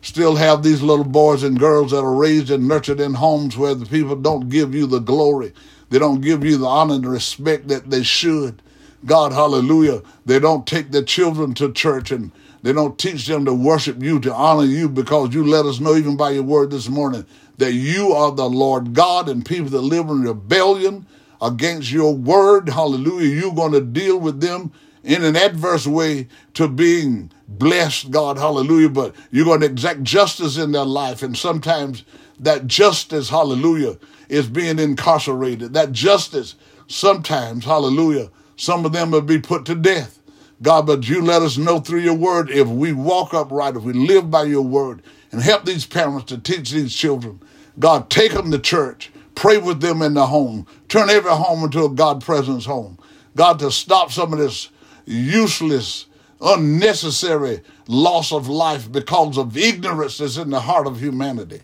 Still 0.00 0.34
have 0.36 0.62
these 0.62 0.80
little 0.80 1.04
boys 1.04 1.42
and 1.42 1.60
girls 1.60 1.90
that 1.90 1.98
are 1.98 2.14
raised 2.14 2.50
and 2.50 2.66
nurtured 2.66 3.00
in 3.00 3.12
homes 3.12 3.58
where 3.58 3.74
the 3.74 3.84
people 3.84 4.16
don't 4.16 4.48
give 4.48 4.74
you 4.74 4.86
the 4.86 5.00
glory. 5.00 5.52
They 5.90 5.98
don't 5.98 6.22
give 6.22 6.42
you 6.42 6.56
the 6.56 6.66
honor 6.66 6.94
and 6.94 7.04
the 7.04 7.10
respect 7.10 7.68
that 7.68 7.90
they 7.90 8.02
should. 8.02 8.62
God, 9.04 9.32
hallelujah. 9.32 10.00
They 10.24 10.38
don't 10.38 10.66
take 10.66 10.90
their 10.90 11.02
children 11.02 11.52
to 11.54 11.70
church 11.70 12.10
and 12.10 12.32
they 12.64 12.72
don't 12.72 12.98
teach 12.98 13.26
them 13.26 13.44
to 13.44 13.52
worship 13.52 14.02
you, 14.02 14.18
to 14.20 14.32
honor 14.32 14.64
you, 14.64 14.88
because 14.88 15.34
you 15.34 15.44
let 15.44 15.66
us 15.66 15.80
know 15.80 15.96
even 15.96 16.16
by 16.16 16.30
your 16.30 16.44
word 16.44 16.70
this 16.70 16.88
morning 16.88 17.26
that 17.58 17.74
you 17.74 18.12
are 18.12 18.32
the 18.32 18.48
Lord 18.48 18.94
God 18.94 19.28
and 19.28 19.44
people 19.44 19.68
that 19.68 19.82
live 19.82 20.08
in 20.08 20.22
rebellion 20.22 21.06
against 21.42 21.92
your 21.92 22.14
word, 22.14 22.70
hallelujah, 22.70 23.28
you're 23.28 23.54
going 23.54 23.72
to 23.72 23.82
deal 23.82 24.18
with 24.18 24.40
them 24.40 24.72
in 25.02 25.22
an 25.22 25.36
adverse 25.36 25.86
way 25.86 26.26
to 26.54 26.66
being 26.66 27.30
blessed, 27.46 28.10
God, 28.10 28.38
hallelujah, 28.38 28.88
but 28.88 29.14
you're 29.30 29.44
going 29.44 29.60
to 29.60 29.66
exact 29.66 30.02
justice 30.02 30.56
in 30.56 30.72
their 30.72 30.86
life. 30.86 31.22
And 31.22 31.36
sometimes 31.36 32.02
that 32.40 32.66
justice, 32.66 33.28
hallelujah, 33.28 33.98
is 34.30 34.48
being 34.48 34.78
incarcerated. 34.78 35.74
That 35.74 35.92
justice, 35.92 36.54
sometimes, 36.86 37.66
hallelujah, 37.66 38.30
some 38.56 38.86
of 38.86 38.92
them 38.92 39.10
will 39.10 39.20
be 39.20 39.38
put 39.38 39.66
to 39.66 39.74
death. 39.74 40.18
God, 40.62 40.86
but 40.86 41.08
you 41.08 41.22
let 41.22 41.42
us 41.42 41.58
know 41.58 41.80
through 41.80 42.00
your 42.00 42.14
word 42.14 42.50
if 42.50 42.66
we 42.68 42.92
walk 42.92 43.34
upright, 43.34 43.76
if 43.76 43.82
we 43.82 43.92
live 43.92 44.30
by 44.30 44.44
your 44.44 44.62
word, 44.62 45.02
and 45.32 45.42
help 45.42 45.64
these 45.64 45.84
parents 45.84 46.26
to 46.26 46.38
teach 46.38 46.70
these 46.70 46.94
children. 46.94 47.40
God, 47.78 48.08
take 48.08 48.32
them 48.32 48.50
to 48.50 48.58
church. 48.58 49.10
Pray 49.34 49.58
with 49.58 49.80
them 49.80 50.00
in 50.00 50.14
the 50.14 50.26
home. 50.26 50.66
Turn 50.88 51.10
every 51.10 51.30
home 51.30 51.64
into 51.64 51.84
a 51.84 51.90
God 51.90 52.24
presence 52.24 52.64
home. 52.64 52.98
God, 53.34 53.58
to 53.58 53.70
stop 53.70 54.12
some 54.12 54.32
of 54.32 54.38
this 54.38 54.68
useless, 55.06 56.06
unnecessary 56.40 57.60
loss 57.88 58.32
of 58.32 58.48
life 58.48 58.90
because 58.90 59.36
of 59.36 59.56
ignorance 59.56 60.18
that's 60.18 60.36
in 60.36 60.50
the 60.50 60.60
heart 60.60 60.86
of 60.86 61.00
humanity. 61.00 61.60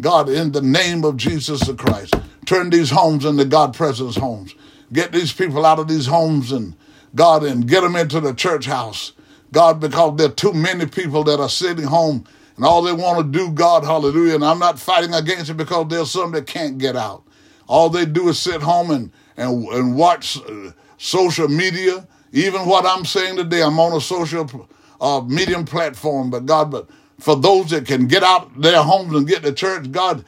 God, 0.00 0.28
in 0.28 0.52
the 0.52 0.62
name 0.62 1.04
of 1.04 1.16
Jesus 1.16 1.66
the 1.66 1.74
Christ, 1.74 2.14
turn 2.46 2.70
these 2.70 2.90
homes 2.90 3.24
into 3.24 3.44
God 3.44 3.74
presence 3.74 4.16
homes. 4.16 4.54
Get 4.92 5.12
these 5.12 5.32
people 5.32 5.66
out 5.66 5.78
of 5.78 5.88
these 5.88 6.06
homes 6.06 6.52
and 6.52 6.74
God 7.14 7.44
and 7.44 7.68
get 7.68 7.82
them 7.82 7.96
into 7.96 8.20
the 8.20 8.34
church 8.34 8.66
house. 8.66 9.12
God, 9.52 9.80
because 9.80 10.16
there 10.18 10.28
are 10.28 10.32
too 10.32 10.52
many 10.52 10.86
people 10.86 11.24
that 11.24 11.40
are 11.40 11.48
sitting 11.50 11.86
home 11.86 12.24
and 12.56 12.64
all 12.64 12.82
they 12.82 12.92
want 12.92 13.18
to 13.32 13.38
do, 13.38 13.50
God, 13.52 13.84
hallelujah. 13.84 14.36
And 14.36 14.44
I'm 14.44 14.58
not 14.60 14.78
fighting 14.78 15.14
against 15.14 15.50
it 15.50 15.56
because 15.56 15.88
there's 15.88 16.10
some 16.10 16.32
that 16.32 16.46
can't 16.46 16.78
get 16.78 16.96
out. 16.96 17.24
All 17.68 17.90
they 17.90 18.06
do 18.06 18.28
is 18.30 18.38
sit 18.38 18.62
home 18.62 18.90
and, 18.92 19.12
and, 19.36 19.66
and 19.68 19.96
watch 19.96 20.38
uh, 20.48 20.72
social 20.98 21.48
media. 21.48 22.06
Even 22.32 22.66
what 22.66 22.86
I'm 22.86 23.04
saying 23.06 23.36
today, 23.36 23.62
I'm 23.62 23.80
on 23.80 23.96
a 23.96 24.00
social 24.00 24.68
uh, 25.00 25.22
medium 25.26 25.64
platform, 25.66 26.30
but 26.30 26.46
God, 26.46 26.70
but 26.70 26.88
for 27.20 27.36
those 27.36 27.70
that 27.70 27.86
can 27.86 28.08
get 28.08 28.22
out 28.24 28.60
their 28.60 28.82
homes 28.82 29.14
and 29.14 29.26
get 29.28 29.42
to 29.44 29.52
church, 29.52 29.90
God, 29.92 30.24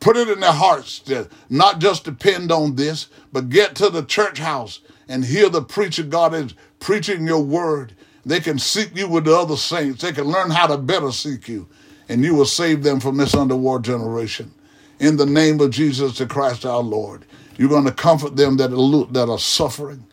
put 0.00 0.16
it 0.16 0.28
in 0.28 0.40
their 0.40 0.52
hearts 0.52 1.00
to 1.00 1.28
not 1.50 1.80
just 1.80 2.04
depend 2.04 2.52
on 2.52 2.76
this, 2.76 3.08
but 3.32 3.50
get 3.50 3.74
to 3.76 3.90
the 3.90 4.04
church 4.04 4.38
house 4.38 4.80
and 5.08 5.24
hear 5.24 5.48
the 5.48 5.62
preacher 5.62 6.02
God 6.02 6.34
is 6.34 6.54
preaching 6.80 7.26
your 7.26 7.42
word. 7.42 7.94
They 8.24 8.40
can 8.40 8.58
seek 8.58 8.96
you 8.96 9.08
with 9.08 9.24
the 9.24 9.36
other 9.36 9.56
saints. 9.56 10.02
They 10.02 10.12
can 10.12 10.24
learn 10.24 10.50
how 10.50 10.66
to 10.66 10.76
better 10.76 11.10
seek 11.10 11.48
you, 11.48 11.66
and 12.08 12.22
you 12.22 12.34
will 12.34 12.44
save 12.44 12.82
them 12.82 13.00
from 13.00 13.16
this 13.16 13.34
underworld 13.34 13.84
generation. 13.84 14.52
In 15.00 15.16
the 15.16 15.26
name 15.26 15.60
of 15.60 15.70
Jesus 15.70 16.18
the 16.18 16.26
Christ 16.26 16.66
our 16.66 16.82
Lord, 16.82 17.24
you're 17.56 17.68
going 17.68 17.84
to 17.84 17.92
comfort 17.92 18.36
them 18.36 18.56
that 18.58 18.72
are, 18.72 19.12
that 19.12 19.30
are 19.30 19.38
suffering. 19.38 20.04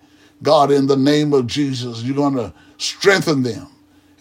God, 0.43 0.71
in 0.71 0.87
the 0.87 0.97
name 0.97 1.33
of 1.33 1.47
Jesus, 1.47 2.03
you're 2.03 2.15
going 2.15 2.35
to 2.35 2.53
strengthen 2.77 3.43
them, 3.43 3.67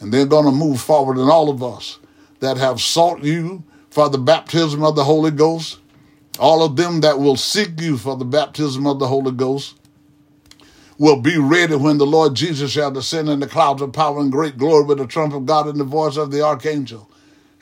and 0.00 0.12
they're 0.12 0.26
going 0.26 0.46
to 0.46 0.50
move 0.50 0.80
forward. 0.80 1.18
And 1.18 1.30
all 1.30 1.50
of 1.50 1.62
us 1.62 1.98
that 2.40 2.56
have 2.56 2.80
sought 2.80 3.22
you 3.22 3.62
for 3.90 4.08
the 4.08 4.18
baptism 4.18 4.82
of 4.82 4.96
the 4.96 5.04
Holy 5.04 5.30
Ghost, 5.30 5.78
all 6.38 6.64
of 6.64 6.76
them 6.76 7.00
that 7.00 7.18
will 7.18 7.36
seek 7.36 7.80
you 7.80 7.96
for 7.96 8.16
the 8.16 8.24
baptism 8.24 8.86
of 8.86 8.98
the 8.98 9.06
Holy 9.06 9.32
Ghost, 9.32 9.76
will 10.98 11.20
be 11.20 11.38
ready 11.38 11.74
when 11.74 11.98
the 11.98 12.06
Lord 12.06 12.34
Jesus 12.34 12.70
shall 12.70 12.90
descend 12.90 13.28
in 13.28 13.40
the 13.40 13.46
clouds 13.46 13.82
of 13.82 13.92
power 13.92 14.20
and 14.20 14.30
great 14.30 14.56
glory 14.56 14.84
with 14.84 14.98
the 14.98 15.06
trump 15.06 15.34
of 15.34 15.46
God 15.46 15.66
and 15.66 15.78
the 15.78 15.84
voice 15.84 16.16
of 16.16 16.30
the 16.30 16.44
archangel. 16.44 17.10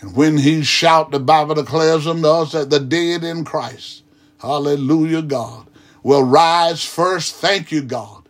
And 0.01 0.15
when 0.17 0.37
he 0.37 0.63
shout, 0.63 1.11
the 1.11 1.21
Bible 1.21 1.55
declares 1.55 2.07
unto 2.07 2.27
us 2.27 2.53
that 2.53 2.71
the 2.71 2.81
dead 2.81 3.25
in 3.25 3.45
Christ, 3.45 4.03
hallelujah, 4.39 5.23
God, 5.23 5.67
will 6.03 6.25
rise 6.25 6.85
first. 6.85 7.37
Thank 7.37 7.71
you, 7.71 7.83
God. 7.83 8.29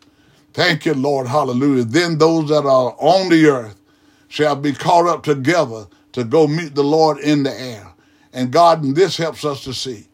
Thank 0.53 0.85
you, 0.85 0.95
Lord, 0.95 1.27
hallelujah. 1.27 1.85
Then 1.85 2.19
those 2.19 2.51
that 2.51 2.67
are 2.67 2.95
on 2.99 3.31
the 3.31 3.47
earth 3.47 3.81
shall 4.29 4.55
be 4.55 4.73
caught 4.73 5.07
up 5.07 5.23
together 5.23 5.87
to 6.13 6.25
go 6.25 6.47
meet 6.47 6.75
the 6.75 6.85
Lord 6.85 7.19
in 7.19 7.43
the 7.43 7.59
air. 7.59 7.89
And 8.35 8.51
God, 8.51 8.83
and 8.83 8.95
this 8.95 9.17
helps 9.17 9.45
us 9.45 9.65
to 9.65 9.75
see 9.75 10.09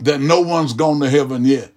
that 0.00 0.20
no 0.20 0.40
one's 0.40 0.72
gone 0.72 1.00
to 1.00 1.10
heaven 1.10 1.44
yet. 1.44 1.72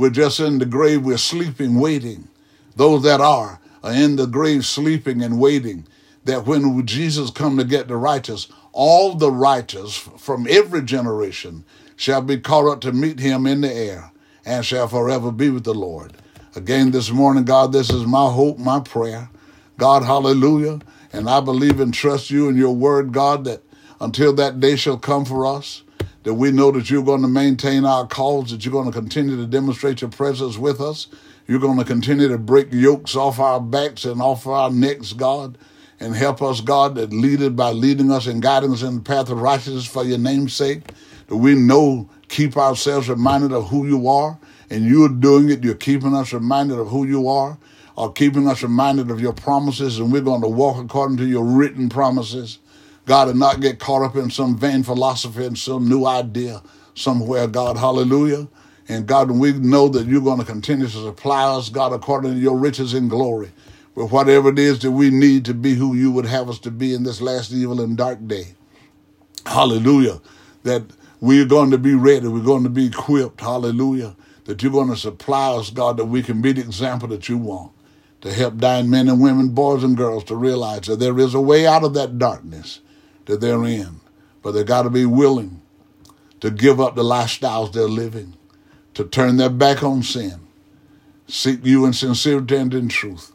We're 0.00 0.08
just 0.08 0.40
in 0.40 0.56
the 0.56 0.64
grave, 0.64 1.02
we're 1.02 1.18
sleeping, 1.18 1.78
waiting. 1.78 2.28
Those 2.74 3.02
that 3.02 3.20
are 3.20 3.60
are 3.84 3.92
in 3.92 4.16
the 4.16 4.26
grave 4.26 4.64
sleeping 4.64 5.20
and 5.20 5.38
waiting 5.38 5.86
that 6.24 6.46
when 6.46 6.86
Jesus 6.86 7.30
come 7.30 7.58
to 7.58 7.64
get 7.64 7.86
the 7.86 7.98
righteous, 7.98 8.48
all 8.72 9.14
the 9.14 9.30
righteous 9.30 9.98
from 9.98 10.46
every 10.48 10.80
generation 10.80 11.66
shall 11.96 12.22
be 12.22 12.38
caught 12.38 12.66
up 12.66 12.80
to 12.80 12.92
meet 12.92 13.20
him 13.20 13.46
in 13.46 13.60
the 13.60 13.70
air 13.70 14.10
and 14.46 14.64
shall 14.64 14.88
forever 14.88 15.30
be 15.30 15.50
with 15.50 15.64
the 15.64 15.74
Lord. 15.74 16.14
Again 16.56 16.92
this 16.92 17.10
morning, 17.10 17.44
God, 17.44 17.70
this 17.70 17.90
is 17.90 18.06
my 18.06 18.32
hope, 18.32 18.56
my 18.56 18.80
prayer. 18.80 19.28
God, 19.76 20.02
hallelujah. 20.02 20.80
And 21.12 21.28
I 21.28 21.40
believe 21.40 21.78
and 21.78 21.92
trust 21.92 22.30
you 22.30 22.48
and 22.48 22.56
your 22.56 22.74
word, 22.74 23.12
God, 23.12 23.44
that 23.44 23.62
until 24.00 24.32
that 24.36 24.60
day 24.60 24.76
shall 24.76 24.96
come 24.96 25.26
for 25.26 25.44
us, 25.44 25.82
that 26.22 26.34
we 26.34 26.50
know 26.50 26.70
that 26.70 26.90
you're 26.90 27.02
going 27.02 27.22
to 27.22 27.28
maintain 27.28 27.84
our 27.84 28.06
cause, 28.06 28.50
that 28.50 28.64
you're 28.64 28.72
going 28.72 28.90
to 28.90 28.98
continue 28.98 29.36
to 29.36 29.46
demonstrate 29.46 30.00
your 30.00 30.10
presence 30.10 30.58
with 30.58 30.80
us. 30.80 31.08
You're 31.46 31.60
going 31.60 31.78
to 31.78 31.84
continue 31.84 32.28
to 32.28 32.38
break 32.38 32.72
yokes 32.72 33.16
off 33.16 33.40
our 33.40 33.60
backs 33.60 34.04
and 34.04 34.20
off 34.20 34.46
our 34.46 34.70
necks, 34.70 35.12
God, 35.12 35.58
and 35.98 36.14
help 36.14 36.42
us, 36.42 36.60
God, 36.60 36.94
that 36.94 37.12
lead 37.12 37.40
it 37.40 37.56
by 37.56 37.72
leading 37.72 38.12
us 38.12 38.26
and 38.26 38.40
guiding 38.40 38.72
us 38.72 38.82
in 38.82 38.96
the 38.96 39.00
path 39.00 39.30
of 39.30 39.40
righteousness 39.40 39.86
for 39.86 40.04
your 40.04 40.18
name's 40.18 40.54
sake. 40.54 40.82
That 41.26 41.36
we 41.36 41.54
know, 41.54 42.08
keep 42.28 42.56
ourselves 42.56 43.08
reminded 43.08 43.52
of 43.52 43.68
who 43.68 43.86
you 43.86 44.08
are, 44.08 44.38
and 44.68 44.86
you're 44.86 45.08
doing 45.08 45.50
it. 45.50 45.64
You're 45.64 45.74
keeping 45.74 46.14
us 46.14 46.32
reminded 46.32 46.78
of 46.78 46.88
who 46.88 47.04
you 47.04 47.28
are, 47.28 47.58
or 47.96 48.12
keeping 48.12 48.46
us 48.46 48.62
reminded 48.62 49.10
of 49.10 49.20
your 49.20 49.32
promises, 49.32 49.98
and 49.98 50.12
we're 50.12 50.20
going 50.20 50.42
to 50.42 50.48
walk 50.48 50.82
according 50.82 51.16
to 51.16 51.26
your 51.26 51.44
written 51.44 51.88
promises. 51.88 52.59
God, 53.10 53.26
and 53.26 53.40
not 53.40 53.60
get 53.60 53.80
caught 53.80 54.02
up 54.02 54.14
in 54.14 54.30
some 54.30 54.56
vain 54.56 54.84
philosophy 54.84 55.44
and 55.44 55.58
some 55.58 55.88
new 55.88 56.06
idea 56.06 56.62
somewhere, 56.94 57.48
God. 57.48 57.76
Hallelujah. 57.76 58.46
And 58.88 59.04
God, 59.04 59.32
we 59.32 59.52
know 59.52 59.88
that 59.88 60.06
you're 60.06 60.20
going 60.20 60.38
to 60.38 60.44
continue 60.44 60.86
to 60.86 60.92
supply 60.92 61.42
us, 61.42 61.70
God, 61.70 61.92
according 61.92 62.34
to 62.34 62.38
your 62.38 62.56
riches 62.56 62.94
and 62.94 63.10
glory, 63.10 63.50
with 63.96 64.12
whatever 64.12 64.50
it 64.50 64.60
is 64.60 64.78
that 64.82 64.92
we 64.92 65.10
need 65.10 65.44
to 65.46 65.54
be 65.54 65.74
who 65.74 65.96
you 65.96 66.12
would 66.12 66.24
have 66.24 66.48
us 66.48 66.60
to 66.60 66.70
be 66.70 66.94
in 66.94 67.02
this 67.02 67.20
last 67.20 67.50
evil 67.50 67.80
and 67.80 67.96
dark 67.96 68.24
day. 68.28 68.54
Hallelujah. 69.44 70.20
That 70.62 70.84
we're 71.20 71.46
going 71.46 71.72
to 71.72 71.78
be 71.78 71.96
ready. 71.96 72.28
We're 72.28 72.44
going 72.44 72.62
to 72.62 72.70
be 72.70 72.86
equipped. 72.86 73.40
Hallelujah. 73.40 74.14
That 74.44 74.62
you're 74.62 74.70
going 74.70 74.90
to 74.90 74.96
supply 74.96 75.56
us, 75.56 75.70
God, 75.70 75.96
that 75.96 76.04
we 76.04 76.22
can 76.22 76.40
be 76.40 76.52
the 76.52 76.60
example 76.60 77.08
that 77.08 77.28
you 77.28 77.38
want 77.38 77.72
to 78.20 78.32
help 78.32 78.58
dying 78.58 78.88
men 78.88 79.08
and 79.08 79.20
women, 79.20 79.48
boys 79.48 79.82
and 79.82 79.96
girls 79.96 80.22
to 80.26 80.36
realize 80.36 80.82
that 80.82 81.00
there 81.00 81.18
is 81.18 81.34
a 81.34 81.40
way 81.40 81.66
out 81.66 81.82
of 81.82 81.94
that 81.94 82.16
darkness 82.16 82.78
that 83.26 83.40
they're 83.40 83.64
in. 83.64 84.00
But 84.42 84.52
they 84.52 84.64
got 84.64 84.82
to 84.82 84.90
be 84.90 85.06
willing 85.06 85.60
to 86.40 86.50
give 86.50 86.80
up 86.80 86.94
the 86.94 87.02
lifestyles 87.02 87.72
they're 87.72 87.84
living, 87.88 88.34
to 88.94 89.04
turn 89.04 89.36
their 89.36 89.50
back 89.50 89.82
on 89.82 90.02
sin, 90.02 90.40
seek 91.28 91.64
you 91.64 91.84
in 91.84 91.92
sincerity 91.92 92.56
and 92.56 92.72
in 92.74 92.88
truth. 92.88 93.32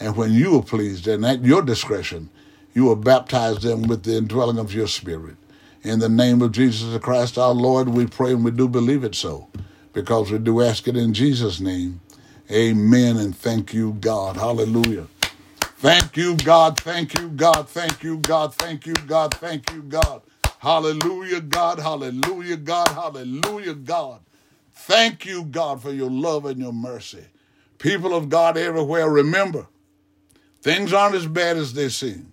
And 0.00 0.16
when 0.16 0.32
you 0.32 0.58
are 0.58 0.62
pleased, 0.62 1.06
and 1.08 1.24
at 1.26 1.44
your 1.44 1.62
discretion, 1.62 2.30
you 2.74 2.84
will 2.84 2.96
baptize 2.96 3.58
them 3.62 3.82
with 3.82 4.04
the 4.04 4.16
indwelling 4.16 4.58
of 4.58 4.72
your 4.72 4.86
spirit. 4.86 5.36
In 5.82 5.98
the 5.98 6.08
name 6.08 6.42
of 6.42 6.52
Jesus 6.52 6.98
Christ 7.02 7.38
our 7.38 7.52
Lord, 7.54 7.88
we 7.88 8.06
pray 8.06 8.32
and 8.32 8.44
we 8.44 8.50
do 8.50 8.68
believe 8.68 9.04
it 9.04 9.14
so, 9.14 9.48
because 9.92 10.30
we 10.30 10.38
do 10.38 10.62
ask 10.62 10.88
it 10.88 10.96
in 10.96 11.14
Jesus' 11.14 11.60
name. 11.60 12.00
Amen 12.50 13.16
and 13.16 13.36
thank 13.36 13.74
you, 13.74 13.94
God. 14.00 14.36
Hallelujah. 14.36 15.06
Thank 15.80 16.16
you, 16.18 16.36
God. 16.36 16.78
Thank 16.80 17.18
you, 17.18 17.30
God. 17.30 17.68
Thank 17.70 18.02
you, 18.04 18.18
God. 18.18 18.54
Thank 18.54 18.86
you, 18.86 18.94
God. 18.94 19.34
Thank 19.34 19.72
you, 19.72 19.82
God. 19.82 20.22
Hallelujah, 20.58 21.40
God. 21.40 21.78
Hallelujah, 21.78 22.56
God. 22.58 22.88
Hallelujah, 22.88 23.74
God. 23.74 24.20
Thank 24.74 25.24
you, 25.26 25.44
God, 25.44 25.82
for 25.82 25.92
your 25.92 26.10
love 26.10 26.46
and 26.46 26.60
your 26.60 26.72
mercy. 26.74 27.24
People 27.78 28.14
of 28.14 28.28
God 28.28 28.58
everywhere, 28.58 29.08
remember, 29.08 29.68
things 30.62 30.92
aren't 30.92 31.16
as 31.16 31.26
bad 31.26 31.56
as 31.56 31.74
they 31.74 31.88
seem. 31.90 32.32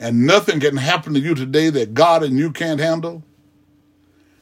And 0.00 0.26
nothing 0.26 0.60
can 0.60 0.76
happen 0.78 1.14
to 1.14 1.20
you 1.20 1.34
today 1.34 1.70
that 1.70 1.94
God 1.94 2.22
and 2.24 2.38
you 2.38 2.52
can't 2.52 2.80
handle. 2.80 3.24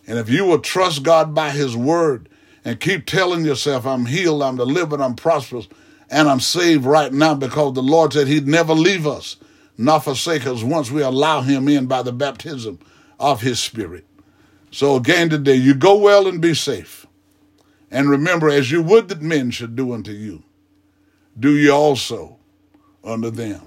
And 0.07 0.19
if 0.19 0.29
you 0.31 0.47
will 0.47 0.61
trust 0.61 1.03
God 1.05 1.35
by 1.35 1.51
His 1.51 1.77
word 1.77 2.29
and 2.65 2.81
keep 2.81 3.07
telling 3.07 3.45
yourself, 3.45 3.87
I'm 3.87 4.07
healed, 4.07 4.43
I'm 4.43 4.57
delivered, 4.57 5.01
I'm 5.01 5.17
prosperous, 5.17 5.69
and 6.15 6.29
I'm 6.29 6.39
saved 6.39 6.85
right 6.85 7.13
now 7.13 7.35
because 7.35 7.75
the 7.75 7.83
Lord 7.83 8.13
said 8.13 8.29
He'd 8.29 8.47
never 8.47 8.73
leave 8.73 9.05
us, 9.05 9.37
nor 9.77 9.99
forsake 9.99 10.47
us 10.47 10.63
once 10.63 10.89
we 10.89 11.03
allow 11.03 11.41
Him 11.41 11.67
in 11.67 11.87
by 11.87 12.03
the 12.03 12.13
baptism 12.13 12.79
of 13.19 13.41
His 13.41 13.59
Spirit. 13.59 14.07
So 14.71 14.95
again 14.95 15.29
today, 15.29 15.57
you 15.57 15.75
go 15.75 15.99
well 15.99 16.29
and 16.29 16.41
be 16.41 16.55
safe. 16.55 17.05
And 17.91 18.09
remember, 18.09 18.49
as 18.49 18.71
you 18.71 18.81
would 18.81 19.09
that 19.09 19.23
men 19.23 19.51
should 19.51 19.75
do 19.75 19.93
unto 19.93 20.13
you, 20.13 20.45
do 21.39 21.51
ye 21.51 21.69
also 21.69 22.39
unto 23.03 23.31
them. 23.31 23.63